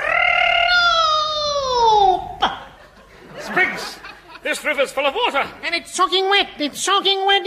Spriggs, 3.38 3.98
this 4.46 4.64
river's 4.64 4.92
full 4.92 5.04
of 5.04 5.12
water. 5.12 5.44
And 5.64 5.74
it's 5.74 5.92
soaking 5.92 6.30
wet. 6.30 6.48
It's 6.60 6.80
soaking 6.80 7.26
wet. 7.26 7.42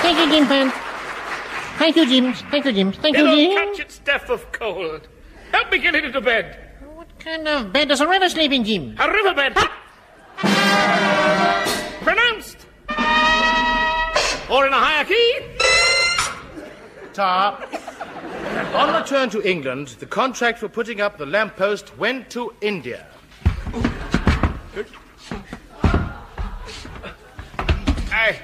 Thank 0.00 0.18
you, 0.18 0.30
Jim 0.32 0.46
Pan. 0.46 0.72
Thank 1.78 1.96
you, 1.96 2.06
Jim. 2.06 2.32
Thank 2.50 2.64
you, 2.64 2.72
Jim. 2.72 2.92
Thank 2.92 3.18
you, 3.18 3.24
It'll 3.26 3.36
Jim. 3.36 3.52
catch 3.52 3.80
its 3.80 3.98
death 3.98 4.30
of 4.30 4.50
cold. 4.52 5.06
Help 5.52 5.70
me 5.70 5.78
get 5.78 5.94
it 5.94 6.06
into 6.06 6.22
bed. 6.22 6.56
What 6.94 7.08
kind 7.18 7.46
of 7.46 7.74
bed 7.74 7.88
does 7.88 8.00
a 8.00 8.08
river 8.08 8.30
sleep 8.30 8.52
in, 8.52 8.64
Jim? 8.64 8.96
A 8.98 9.10
riverbed. 9.12 9.54
Pronounced. 12.02 12.56
Or 14.50 14.66
in 14.66 14.72
a 14.72 14.80
higher 14.80 15.04
key. 15.04 15.40
Tar. 17.12 17.62
On 18.52 18.94
return 18.94 19.30
to 19.30 19.40
England, 19.48 19.88
the 19.98 20.06
contract 20.06 20.58
for 20.58 20.68
putting 20.68 21.00
up 21.00 21.16
the 21.16 21.24
lamppost 21.24 21.96
went 21.96 22.28
to 22.30 22.52
India. 22.60 23.06
Aye. 28.12 28.40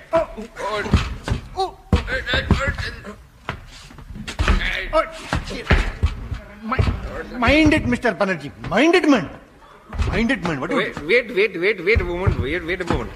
Mind 7.39 7.75
it, 7.75 7.85
Mr. 7.85 8.17
Banerjee. 8.17 8.53
Mind 8.69 8.95
it, 8.95 9.09
man. 9.09 9.29
Mind 10.09 10.31
it, 10.31 10.43
man. 10.43 10.61
What. 10.61 10.71
Wait, 10.71 11.01
wait, 11.03 11.35
wait, 11.35 11.61
wait, 11.61 11.85
wait 11.85 12.01
a 12.01 12.05
moment. 12.05 12.41
Wait, 12.41 12.65
wait 12.65 12.81
a 12.81 12.85
moment. 12.87 13.13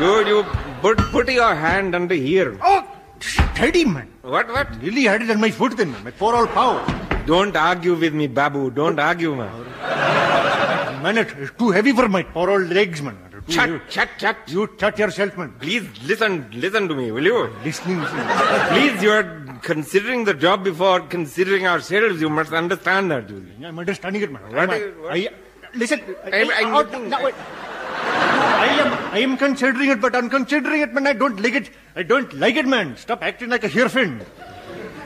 You, 0.00 0.26
you 0.26 0.44
put, 0.80 0.98
put 0.98 1.28
your 1.30 1.54
hand 1.54 1.94
under 1.94 2.14
here. 2.14 2.58
Oh, 2.62 2.95
steady, 3.20 3.84
man. 3.84 4.08
What, 4.22 4.48
what? 4.48 4.68
Really 4.82 5.04
had 5.04 5.22
it 5.22 5.30
on 5.30 5.40
my 5.40 5.50
foot 5.50 5.76
then, 5.76 5.92
man. 5.92 6.04
My 6.04 6.10
poor 6.10 6.34
old 6.34 6.48
power. 6.50 6.84
Don't 7.26 7.56
argue 7.56 7.94
with 7.94 8.14
me, 8.14 8.26
Babu. 8.26 8.70
Don't 8.70 8.98
argue, 8.98 9.34
man. 9.34 9.50
Man, 11.02 11.18
it's 11.18 11.50
too 11.58 11.70
heavy 11.70 11.92
for 11.92 12.08
my 12.08 12.22
poor 12.22 12.50
old 12.50 12.68
legs, 12.70 13.02
man. 13.02 13.16
Too 13.46 13.52
Shut, 13.52 13.68
heavy. 13.68 13.80
shut, 13.88 14.08
shut. 14.18 14.36
You 14.48 14.68
shut 14.78 14.98
yourself, 14.98 15.36
man. 15.38 15.52
Please 15.60 15.86
listen, 16.04 16.48
listen 16.52 16.88
to 16.88 16.94
me, 16.96 17.12
will 17.12 17.24
you? 17.24 17.50
Listening, 17.64 18.00
listening. 18.00 18.26
Please, 18.70 19.02
you 19.02 19.10
are 19.10 19.58
considering 19.62 20.24
the 20.24 20.34
job 20.34 20.64
before 20.64 21.00
considering 21.00 21.66
ourselves. 21.66 22.20
You 22.20 22.28
must 22.28 22.52
understand 22.52 23.10
that. 23.12 23.30
I'm 23.64 23.78
understanding 23.78 24.22
it, 24.22 24.32
man. 24.32 24.42
What 24.48 24.58
I'm- 24.58 24.70
is- 24.70 24.96
what- 24.98 25.12
I, 25.12 25.28
listen, 25.74 26.00
I'm- 26.24 26.50
I'm 26.56 26.74
oh, 26.74 26.78
looking- 26.78 27.08
no, 27.08 27.22
wait. 27.22 27.34
I 28.56 28.66
am, 28.66 29.14
I 29.14 29.18
am 29.18 29.36
considering 29.36 29.90
it, 29.90 30.00
but 30.00 30.16
I'm 30.16 30.30
considering 30.30 30.80
it, 30.80 30.92
man. 30.92 31.06
I 31.06 31.12
don't 31.12 31.40
like 31.40 31.54
it. 31.54 31.70
I 31.94 32.02
don't 32.02 32.32
like 32.34 32.56
it, 32.56 32.66
man. 32.66 32.96
Stop 32.96 33.22
acting 33.22 33.50
like 33.50 33.64
a 33.64 33.68
hairpin. 33.68 34.24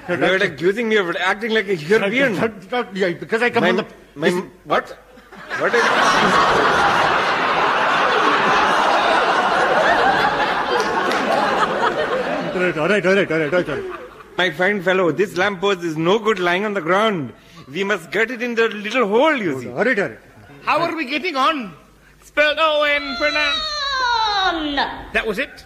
You 0.09 0.15
are 0.15 0.37
accusing 0.37 0.89
me 0.89 0.97
of 0.97 1.15
acting 1.17 1.53
like 1.53 1.69
a 1.69 1.77
European. 1.77 2.35
Yeah, 2.95 3.13
because 3.13 3.43
I 3.43 3.51
come 3.51 3.63
My, 3.63 3.69
on 3.71 3.77
the. 3.77 3.87
my, 4.15 4.31
what? 4.65 4.89
What 5.59 5.75
is... 5.75 5.83
All 12.53 12.67
right, 12.67 12.79
all 12.79 12.89
right, 12.89 13.07
all 13.07 13.15
right, 13.15 13.31
all 13.33 13.39
right, 13.39 13.69
all 13.69 13.77
right. 13.77 14.01
My 14.37 14.51
fine 14.51 14.83
fellow, 14.83 15.13
this 15.13 15.37
lamppost 15.37 15.83
is 15.83 15.97
no 15.97 16.19
good 16.19 16.39
lying 16.39 16.65
on 16.65 16.75
the 16.75 16.81
ground. 16.81 17.33
We 17.69 17.85
must 17.85 18.11
get 18.11 18.31
it 18.31 18.43
in 18.43 18.55
the 18.55 18.69
little 18.69 19.07
hole, 19.07 19.37
you 19.37 19.61
see. 19.61 19.69
All 19.69 19.85
right, 19.85 19.99
all 19.99 20.09
right. 20.09 20.19
How 20.63 20.81
are 20.81 20.95
we 20.97 21.05
getting 21.05 21.37
on? 21.37 21.75
Spelled 22.31 22.59
O-N, 22.61 23.17
pronounced... 23.17 23.61
That 25.13 25.27
was 25.27 25.41
it? 25.41 25.65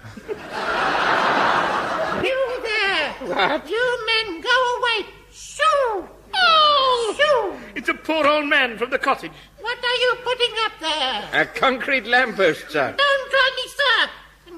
You 2.24 2.38
there. 2.62 3.60
You 3.68 4.06
men 4.06 4.40
go 4.40 4.56
away. 4.78 5.06
Shoo. 5.30 6.08
Oh, 6.34 7.14
shoo. 7.18 7.58
It's 7.74 7.90
a 7.90 7.94
poor 7.94 8.26
old 8.26 8.46
man 8.46 8.78
from 8.78 8.88
the 8.88 8.98
cottage. 8.98 9.32
What 9.60 9.76
are 9.76 9.98
you 10.00 10.16
putting 10.24 10.54
up 10.64 10.72
there? 10.80 11.42
A 11.42 11.44
concrete 11.44 12.06
lamppost, 12.06 12.70
sir. 12.70 12.94
Don't 12.96 13.30
call 13.30 13.50
me 13.56 13.68
sir. 13.68 14.08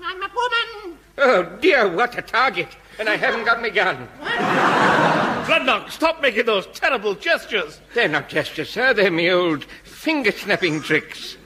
I'm 0.05 0.23
a 0.23 0.29
woman. 0.33 0.99
Oh 1.19 1.43
dear, 1.61 1.89
what 1.89 2.17
a 2.17 2.23
target. 2.23 2.69
And 3.01 3.09
I 3.09 3.17
haven't 3.17 3.45
got 3.45 3.61
my 3.61 3.71
gun. 3.71 4.09
Bloodnok, 4.21 5.91
stop 5.91 6.23
making 6.23 6.47
those 6.47 6.69
terrible 6.69 7.17
gestures. 7.17 7.81
They're 7.95 8.09
not 8.09 8.29
gestures, 8.29 8.71
sir. 8.71 8.95
They're 8.95 9.11
me 9.11 9.29
old 9.31 9.65
finger 9.83 10.31
snapping 10.31 10.83
tricks. 10.83 11.37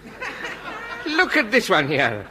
Look 1.17 1.37
at 1.37 1.51
this 1.51 1.69
one 1.69 1.89
here. 1.89 2.27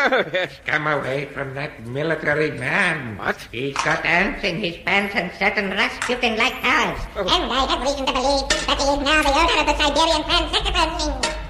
Oh, 0.08 0.24
yes, 0.32 0.60
come 0.65 0.88
away 0.88 1.26
from 1.26 1.54
that 1.56 1.86
military 1.86 2.52
man. 2.52 3.17
What? 3.17 3.38
He's 3.52 3.76
got 3.78 4.06
ants 4.06 4.43
in 4.43 4.58
his 4.58 4.78
pants 4.78 5.15
and 5.15 5.32
certain 5.39 5.71
Rasputin 5.71 6.38
like 6.38 6.54
powers. 6.62 7.00
And 7.15 7.28
I 7.28 7.65
have 7.65 7.82
reason 7.82 8.06
to 8.06 8.13
believe 8.13 8.48
that 8.67 8.78
he 8.78 8.86
is 8.86 9.02
now 9.02 9.24
the 9.24 9.34
owner 9.34 9.58
of 9.60 9.65
the 9.65 9.76
Siberian 9.76 10.24
Pan 10.24 10.45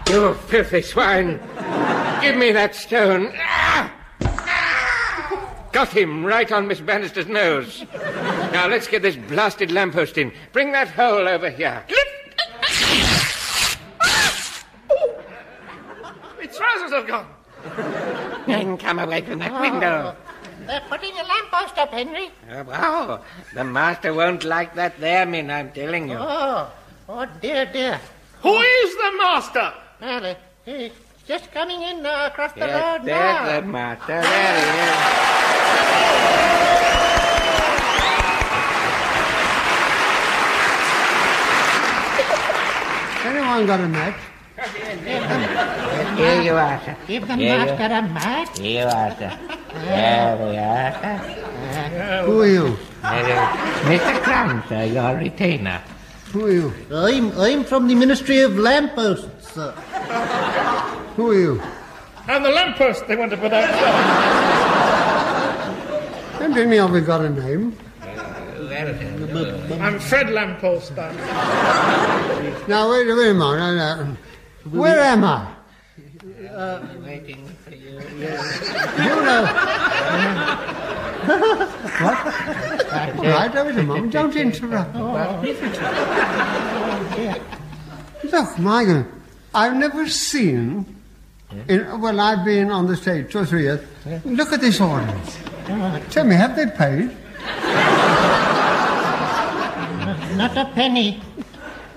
You 0.10 0.34
filthy 0.48 0.82
swine. 0.82 1.40
Give 2.22 2.38
me 2.38 2.52
that 2.54 2.76
stone. 2.76 3.34
Ah! 3.36 3.92
Got 5.76 5.90
him 5.90 6.26
right 6.26 6.50
on 6.54 6.70
Miss 6.70 6.80
Bannister's 6.80 7.28
nose. 7.28 7.84
Now 8.54 8.66
let's 8.70 8.88
get 8.88 9.02
this 9.02 9.18
blasted 9.18 9.72
lamppost 9.74 10.18
in. 10.18 10.32
Bring 10.54 10.72
that 10.72 10.88
hole 10.88 11.28
over 11.28 11.50
here. 11.50 11.84
Its 16.40 16.58
trousers 16.58 16.92
have 16.94 17.06
gone. 17.06 17.28
Then 18.48 18.78
come 18.78 19.00
away 19.00 19.20
from 19.20 19.40
that 19.40 19.60
window. 19.60 20.16
They're 20.66 20.82
putting 20.88 21.12
a 21.12 21.24
lamppost 21.24 21.78
up, 21.78 21.90
Henry. 21.92 22.30
Oh, 22.50 22.64
wow. 22.64 23.22
The 23.54 23.66
master 23.66 24.14
won't 24.14 24.46
like 24.46 24.76
that 24.76 24.98
there, 25.02 25.26
Min, 25.26 25.52
I'm 25.52 25.74
telling 25.74 26.08
you. 26.08 26.16
Oh, 26.18 26.72
oh 27.10 27.26
dear, 27.42 27.66
dear. 27.66 28.00
Who 28.44 28.58
is 28.58 28.96
the 28.96 29.12
master? 29.18 29.74
Well, 30.00 30.26
uh, 30.26 30.36
he's 30.64 30.94
just 31.28 31.52
coming 31.52 31.82
in 31.82 32.06
uh, 32.06 32.30
across 32.32 32.54
the 32.54 32.60
Yes, 32.62 33.00
road 33.00 33.06
there's 33.06 33.42
now. 33.42 33.60
the 33.60 33.68
master. 33.68 34.22
There 34.22 34.62
he 34.62 35.42
is. 35.42 35.45
Anyone 43.26 43.66
got 43.66 43.80
a 43.82 43.88
match? 43.88 44.16
Here 46.18 46.42
you 46.42 46.54
are, 46.54 46.80
sir. 46.86 46.96
Give 47.08 47.28
the 47.28 47.36
Here 47.36 47.66
you- 47.66 47.72
a 47.74 48.02
match. 48.02 48.58
Here 48.60 48.82
you 48.84 48.88
are, 48.88 49.12
sir. 49.18 49.32
There 49.74 50.38
we 50.38 50.58
are, 50.58 50.92
sir. 51.02 52.24
Who 52.26 52.42
are 52.42 52.48
you? 52.48 52.78
Mr. 53.90 54.22
Crun, 54.24 54.64
sir, 54.70 54.84
your 54.86 55.16
retainer. 55.18 55.82
Who 56.32 56.46
are 56.46 56.52
you? 56.52 56.74
I'm, 56.92 57.32
I'm 57.40 57.64
from 57.64 57.88
the 57.88 57.96
Ministry 57.96 58.42
of 58.42 58.58
Lampposts, 58.58 59.54
sir. 59.54 59.72
Who 61.16 61.32
are 61.32 61.40
you? 61.40 61.62
And 62.28 62.44
the 62.46 62.50
lamppost 62.50 63.08
they 63.08 63.16
want 63.16 63.32
to 63.32 63.38
put 63.38 63.54
out. 63.54 64.55
Don't 66.56 66.70
tell 66.70 66.90
me 66.90 66.98
I've 67.00 67.06
got 67.06 67.20
a 67.20 67.30
name. 67.30 67.78
I'm 69.82 70.00
Fred 70.00 70.30
Lamppost. 70.30 70.98
I'm- 70.98 71.18
Now, 72.70 72.90
wait, 72.90 73.06
wait 73.08 73.32
a 73.32 73.34
minute. 73.34 73.44
uh, 73.44 73.84
uh, 73.84 74.16
Where 74.70 75.02
am 75.02 75.26
I? 75.26 75.48
Waiting 77.06 77.46
for 77.62 77.72
you. 77.72 78.00
Yes. 78.18 78.62
You 78.98 79.16
know. 79.26 79.42
what? 82.00 82.18
Right, 83.22 83.54
wait 83.54 83.76
a 83.78 83.84
moment. 83.84 84.14
Don't 84.14 84.36
interrupt. 84.38 84.96
Look, 88.32 88.60
my 88.60 88.86
God. 88.86 89.06
I've 89.54 89.76
never 89.76 90.08
seen, 90.08 90.95
in, 91.68 92.02
well, 92.02 92.20
I've 92.20 92.44
been 92.46 92.70
on 92.72 92.88
the 92.88 92.96
stage 92.96 93.32
two 93.32 93.40
or 93.40 93.46
three 93.46 93.64
years. 93.64 93.82
Look 94.26 94.52
at 94.54 94.62
this 94.62 94.80
audience. 94.82 95.38
Tell 96.12 96.26
me, 96.26 96.36
have 96.36 96.56
they 96.56 96.66
paid? 96.68 97.10
Not 100.38 100.56
a 100.58 100.66
penny. 100.74 101.22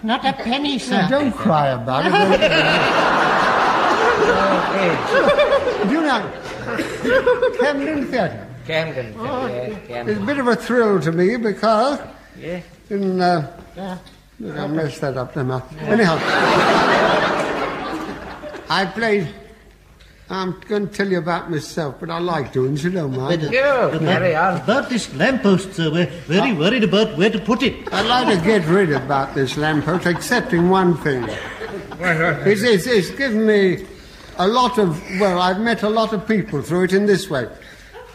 Not 0.03 0.25
a 0.25 0.33
penny, 0.33 0.79
sir. 0.79 1.03
Now, 1.03 1.09
don't 1.09 1.33
cry 1.33 1.69
about 1.69 2.07
it. 2.07 2.13
Do 5.89 5.93
you 5.93 6.01
know, 6.03 6.33
Camden 7.61 8.07
Theatre. 8.07 8.47
Camden. 8.67 9.15
Oh, 9.19 9.47
yes, 9.47 10.09
It's 10.09 10.21
a 10.21 10.25
bit 10.25 10.39
of 10.39 10.47
a 10.49 10.57
thrill 10.57 11.01
to 11.01 11.13
me 11.13 11.37
because 11.37 11.99
Yes. 12.39 12.65
in 12.91 13.21
uh, 13.21 13.51
look, 14.39 14.57
I 14.57 14.67
messed 14.69 15.01
that 15.01 15.17
up 15.17 15.35
now. 15.35 15.63
Anyhow, 15.81 16.19
I 18.71 18.85
played. 18.95 19.27
I'm 20.31 20.61
going 20.69 20.89
to 20.89 20.95
tell 20.95 21.09
you 21.09 21.19
about 21.19 21.51
myself, 21.51 21.97
but 22.01 22.11
I 22.11 22.19
like 22.19 22.53
doing 22.53 22.77
so, 22.77 22.91
don't 22.91 23.17
mind. 23.17 23.43
You, 23.45 23.51
carry 23.51 24.35
on. 24.37 24.61
About 24.61 24.85
uh, 24.85 24.89
this 24.89 25.15
lamppost, 25.15 25.73
sir, 25.73 25.89
uh, 25.89 25.91
we're 25.91 26.07
very 26.27 26.51
uh, 26.51 26.57
worried 26.57 26.85
about 26.85 27.17
where 27.17 27.31
to 27.31 27.39
put 27.39 27.63
it. 27.63 27.91
I'd 27.93 28.07
like 28.07 28.39
to 28.39 28.45
get 28.45 28.67
rid 28.67 28.93
about 28.93 29.35
this 29.35 29.57
lamppost, 29.57 30.07
excepting 30.07 30.69
one 30.69 30.99
thing. 30.99 31.25
It's, 32.01 32.63
it's, 32.63 32.87
it's 32.87 33.11
given 33.13 33.47
me 33.47 33.87
a 34.37 34.47
lot 34.47 34.79
of, 34.79 35.03
well, 35.19 35.41
I've 35.41 35.61
met 35.61 35.83
a 35.83 35.89
lot 35.89 36.13
of 36.13 36.29
people 36.29 36.61
through 36.61 36.85
it 36.85 36.93
in 36.93 37.07
this 37.07 37.31
way. 37.31 37.49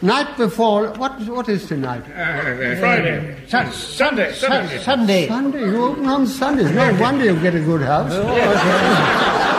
Night 0.00 0.36
before, 0.36 0.90
what, 0.92 1.18
what 1.22 1.48
is 1.48 1.66
tonight? 1.66 2.04
Friday. 2.04 3.46
Sun- 3.48 3.72
Sunday. 3.72 4.32
Sunday. 4.34 4.78
Sunday. 4.78 5.26
Sunday, 5.28 5.60
you 5.60 5.84
open 5.84 6.06
on 6.06 6.26
Sundays. 6.28 6.70
No 6.70 6.94
wonder 7.00 7.24
you 7.24 7.40
get 7.40 7.56
a 7.56 7.60
good 7.60 7.82
house. 7.82 8.12
Oh, 8.12 9.50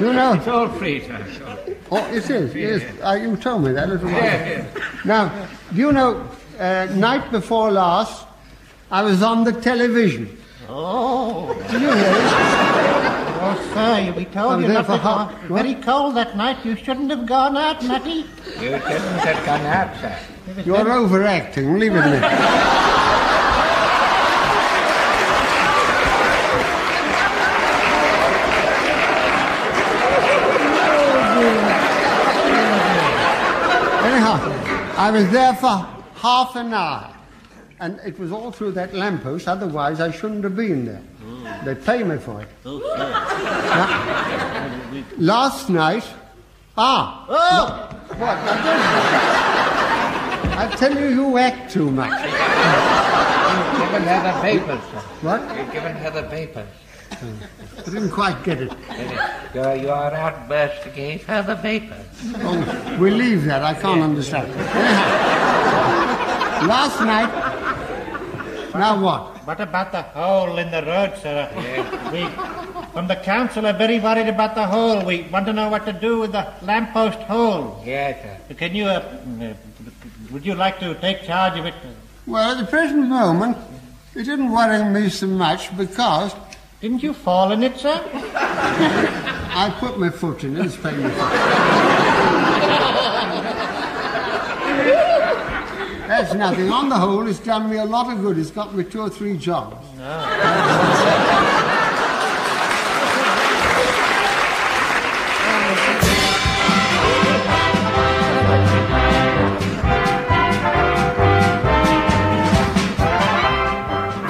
you 0.00 0.12
know, 0.12 0.34
It's 0.34 0.48
all 0.48 0.68
free, 0.68 1.00
sir. 1.06 1.24
It's 1.28 1.40
all 1.42 1.56
free. 1.56 1.76
Oh, 1.90 2.06
it 2.14 2.30
is. 2.30 2.54
Yes, 2.54 2.82
uh, 3.02 3.12
you 3.14 3.36
told 3.36 3.64
me 3.64 3.72
that 3.72 3.88
a 3.88 3.92
little 3.92 4.10
while. 4.10 4.22
ago. 4.24 4.64
Now, 5.04 5.48
you 5.72 5.92
know, 5.92 6.28
uh, 6.58 6.86
night 6.94 7.30
before 7.32 7.70
last, 7.70 8.26
I 8.90 9.02
was 9.02 9.22
on 9.22 9.44
the 9.44 9.52
television. 9.52 10.36
Oh. 10.68 11.52
Did 11.70 11.82
you 11.82 11.88
hear 11.88 11.96
it? 11.96 13.26
Oh, 13.42 13.70
sir, 13.74 14.12
we 14.16 14.24
told 14.26 14.52
I'm 14.52 14.62
you 14.62 14.68
not 14.68 14.86
for 14.86 14.92
to 14.92 14.98
half- 14.98 15.48
go. 15.48 15.54
Very 15.56 15.74
cold 15.76 16.14
that 16.16 16.36
night. 16.36 16.64
You 16.64 16.76
shouldn't 16.76 17.10
have 17.10 17.26
gone 17.26 17.56
out, 17.56 17.82
Matty. 17.84 18.24
You 18.60 18.78
shouldn't 18.78 19.20
have 19.24 19.44
gone 19.46 19.66
out, 19.66 19.96
sir. 20.00 20.62
You're 20.64 20.92
overacting. 20.92 21.78
Leave 21.78 21.94
it 21.94 21.98
a 21.98 22.10
minute. 22.10 22.30
Anyhow, 34.02 34.36
I 35.00 35.10
was 35.10 35.30
there 35.30 35.54
for 35.54 35.86
half 36.16 36.54
an 36.56 36.74
hour. 36.74 37.14
And 37.80 37.98
it 38.04 38.18
was 38.18 38.30
all 38.32 38.52
through 38.52 38.72
that 38.72 38.92
lamppost, 38.92 39.48
otherwise 39.48 39.98
I 39.98 40.10
shouldn't 40.10 40.44
have 40.44 40.54
been 40.54 40.84
there. 40.84 41.00
They 41.64 41.74
pay 41.74 42.02
me 42.04 42.18
for 42.18 42.42
it. 42.42 42.48
Oh. 42.66 42.78
Now, 42.98 45.06
last 45.16 45.70
night, 45.70 46.04
ah, 46.76 47.24
Oh! 47.30 47.88
what? 48.18 48.36
Now, 48.44 48.64
don't- 48.66 50.58
I 50.58 50.66
tell 50.76 50.94
you, 51.00 51.08
you 51.08 51.38
act 51.38 51.70
too 51.72 51.90
much. 51.90 52.10
You've 52.10 53.80
given 53.80 54.02
her 54.02 54.22
the 54.28 54.34
papers, 54.42 54.82
sir. 54.92 55.00
What? 55.22 55.40
You've 55.56 55.72
given 55.72 55.96
her 55.96 56.10
the 56.10 56.24
papers. 56.24 56.68
I 57.12 57.82
didn't 57.84 58.10
quite 58.10 58.42
get 58.44 58.60
it. 58.60 58.72
Your, 59.54 59.74
your 59.74 60.14
outburst 60.14 60.94
gave 60.94 61.24
her 61.26 61.42
the 61.42 61.56
papers. 61.56 62.06
Oh, 62.36 62.96
we 63.00 63.10
leave 63.10 63.44
that. 63.44 63.62
I 63.62 63.74
can't 63.74 64.00
understand. 64.00 64.50
Anyhow, 64.52 64.70
last 66.66 67.00
night. 67.00 67.30
Now 68.74 69.02
what? 69.02 69.36
What 69.46 69.60
about 69.60 69.90
the 69.90 70.02
hole 70.02 70.58
in 70.58 70.70
the 70.70 70.82
road, 70.82 71.14
sir? 71.20 71.50
We, 72.12 72.28
from 72.92 73.08
the 73.08 73.16
council, 73.16 73.66
are 73.66 73.72
very 73.72 73.98
worried 73.98 74.28
about 74.28 74.54
the 74.54 74.66
hole. 74.66 75.04
We 75.04 75.22
want 75.22 75.46
to 75.46 75.52
know 75.52 75.68
what 75.68 75.84
to 75.86 75.92
do 75.92 76.20
with 76.20 76.32
the 76.32 76.46
lamppost 76.62 77.18
hole. 77.20 77.82
Yes, 77.84 78.22
sir. 78.22 78.54
Can 78.54 78.76
you, 78.76 78.86
uh, 78.86 79.02
uh, 79.42 79.54
would 80.30 80.46
you 80.46 80.54
like 80.54 80.78
to 80.80 80.94
take 81.00 81.24
charge 81.24 81.58
of 81.58 81.66
it? 81.66 81.74
Well, 82.26 82.52
at 82.52 82.64
the 82.64 82.70
present 82.70 83.08
moment, 83.08 83.56
it 84.14 84.24
didn't 84.24 84.52
worry 84.52 84.84
me 84.84 85.08
so 85.08 85.26
much 85.26 85.76
because 85.76 86.32
Didn't 86.80 87.02
you 87.02 87.12
fall 87.12 87.52
in 87.52 87.62
it, 87.62 87.76
sir? 87.76 88.02
I 89.52 89.70
put 89.78 89.98
my 89.98 90.08
foot 90.08 90.44
in 90.44 90.56
it. 90.56 90.64
It's 90.64 90.76
painful. 90.76 91.10
That's 96.08 96.32
nothing. 96.32 96.70
On 96.72 96.88
the 96.88 96.96
whole, 96.96 97.28
it's 97.28 97.38
done 97.38 97.68
me 97.68 97.76
a 97.76 97.84
lot 97.84 98.10
of 98.10 98.22
good. 98.22 98.38
It's 98.38 98.50
got 98.50 98.74
me 98.74 98.84
two 98.84 99.02
or 99.02 99.10
three 99.10 99.36
jobs. 99.36 99.86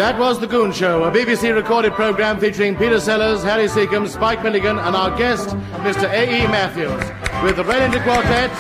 That 0.01 0.19
was 0.19 0.41
The 0.41 0.47
Goon 0.47 0.73
Show, 0.73 1.05
a 1.05 1.11
BBC 1.11 1.55
recorded 1.55 1.93
program 1.93 2.41
featuring 2.41 2.75
Peter 2.75 2.99
Sellers, 2.99 3.43
Harry 3.43 3.69
Secombe, 3.69 4.09
Spike 4.09 4.43
Milligan, 4.43 4.79
and 4.79 4.97
our 4.97 5.15
guest, 5.15 5.51
Mr. 5.85 6.09
A.E. 6.09 6.47
Matthews, 6.47 7.05
with 7.45 7.57
the 7.57 7.65
Wellington 7.65 8.03
Quartet, 8.05 8.51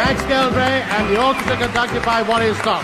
Max 0.00 0.18
Geldray, 0.22 0.80
and 0.96 1.14
the 1.14 1.22
orchestra 1.22 1.58
conducted 1.58 2.02
by 2.06 2.22
Wally 2.22 2.54
Stott. 2.54 2.82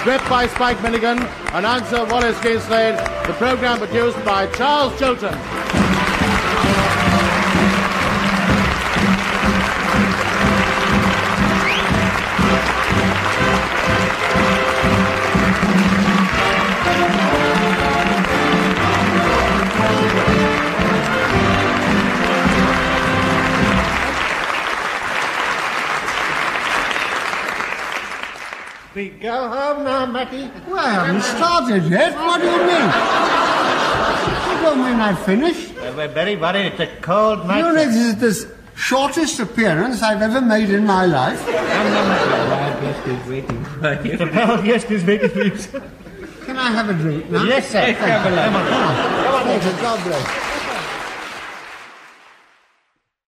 Script 0.00 0.28
by 0.28 0.48
Spike 0.48 0.82
Milligan, 0.82 1.16
announcer 1.54 2.04
Wallace 2.04 2.36
Greenslade, 2.40 2.98
the 3.26 3.32
program 3.32 3.78
produced 3.78 4.22
by 4.22 4.46
Charles 4.48 4.92
Chilton. 4.98 5.32
Home. 30.28 30.50
Well, 30.68 30.78
I 30.78 30.90
haven't 30.90 31.22
started 31.22 31.84
yet. 31.90 32.14
What 32.14 32.40
do 32.40 32.46
you 32.46 32.58
mean? 32.70 32.88
You 34.50 34.56
don't 34.66 34.80
mean 34.84 35.00
I 35.00 35.14
finished? 35.14 35.76
Uh, 35.76 35.92
we're 35.96 36.08
very 36.08 36.36
worried. 36.36 36.66
It's 36.66 36.80
a 36.80 36.86
cold 37.00 37.46
night. 37.46 37.58
You 37.58 37.62
know, 37.64 37.74
this 37.74 37.96
is 37.96 38.16
the 38.16 38.54
shortest 38.74 39.40
appearance 39.40 40.02
I've 40.02 40.22
ever 40.22 40.40
made 40.40 40.70
in 40.70 40.84
my 40.86 41.06
life. 41.06 41.40
Our 41.48 42.80
guest 42.80 43.06
is 43.06 43.28
waiting 43.28 43.64
for 43.64 43.92
you. 44.04 44.16
The 44.16 44.62
guest 44.64 44.90
is 44.90 45.04
waiting 45.04 45.30
for 45.30 45.42
you. 45.42 45.56
Can 46.44 46.56
I 46.56 46.70
have 46.70 46.88
a 46.90 46.94
drink 46.94 47.30
now? 47.30 47.44
Yes, 47.44 47.68
sir. 47.68 47.94
Come 47.94 48.32
along. 48.32 48.52
Come 48.52 49.34
on. 49.34 49.44
Thank 49.44 49.64
you. 49.64 49.72
God 49.82 50.04
bless. 50.04 50.49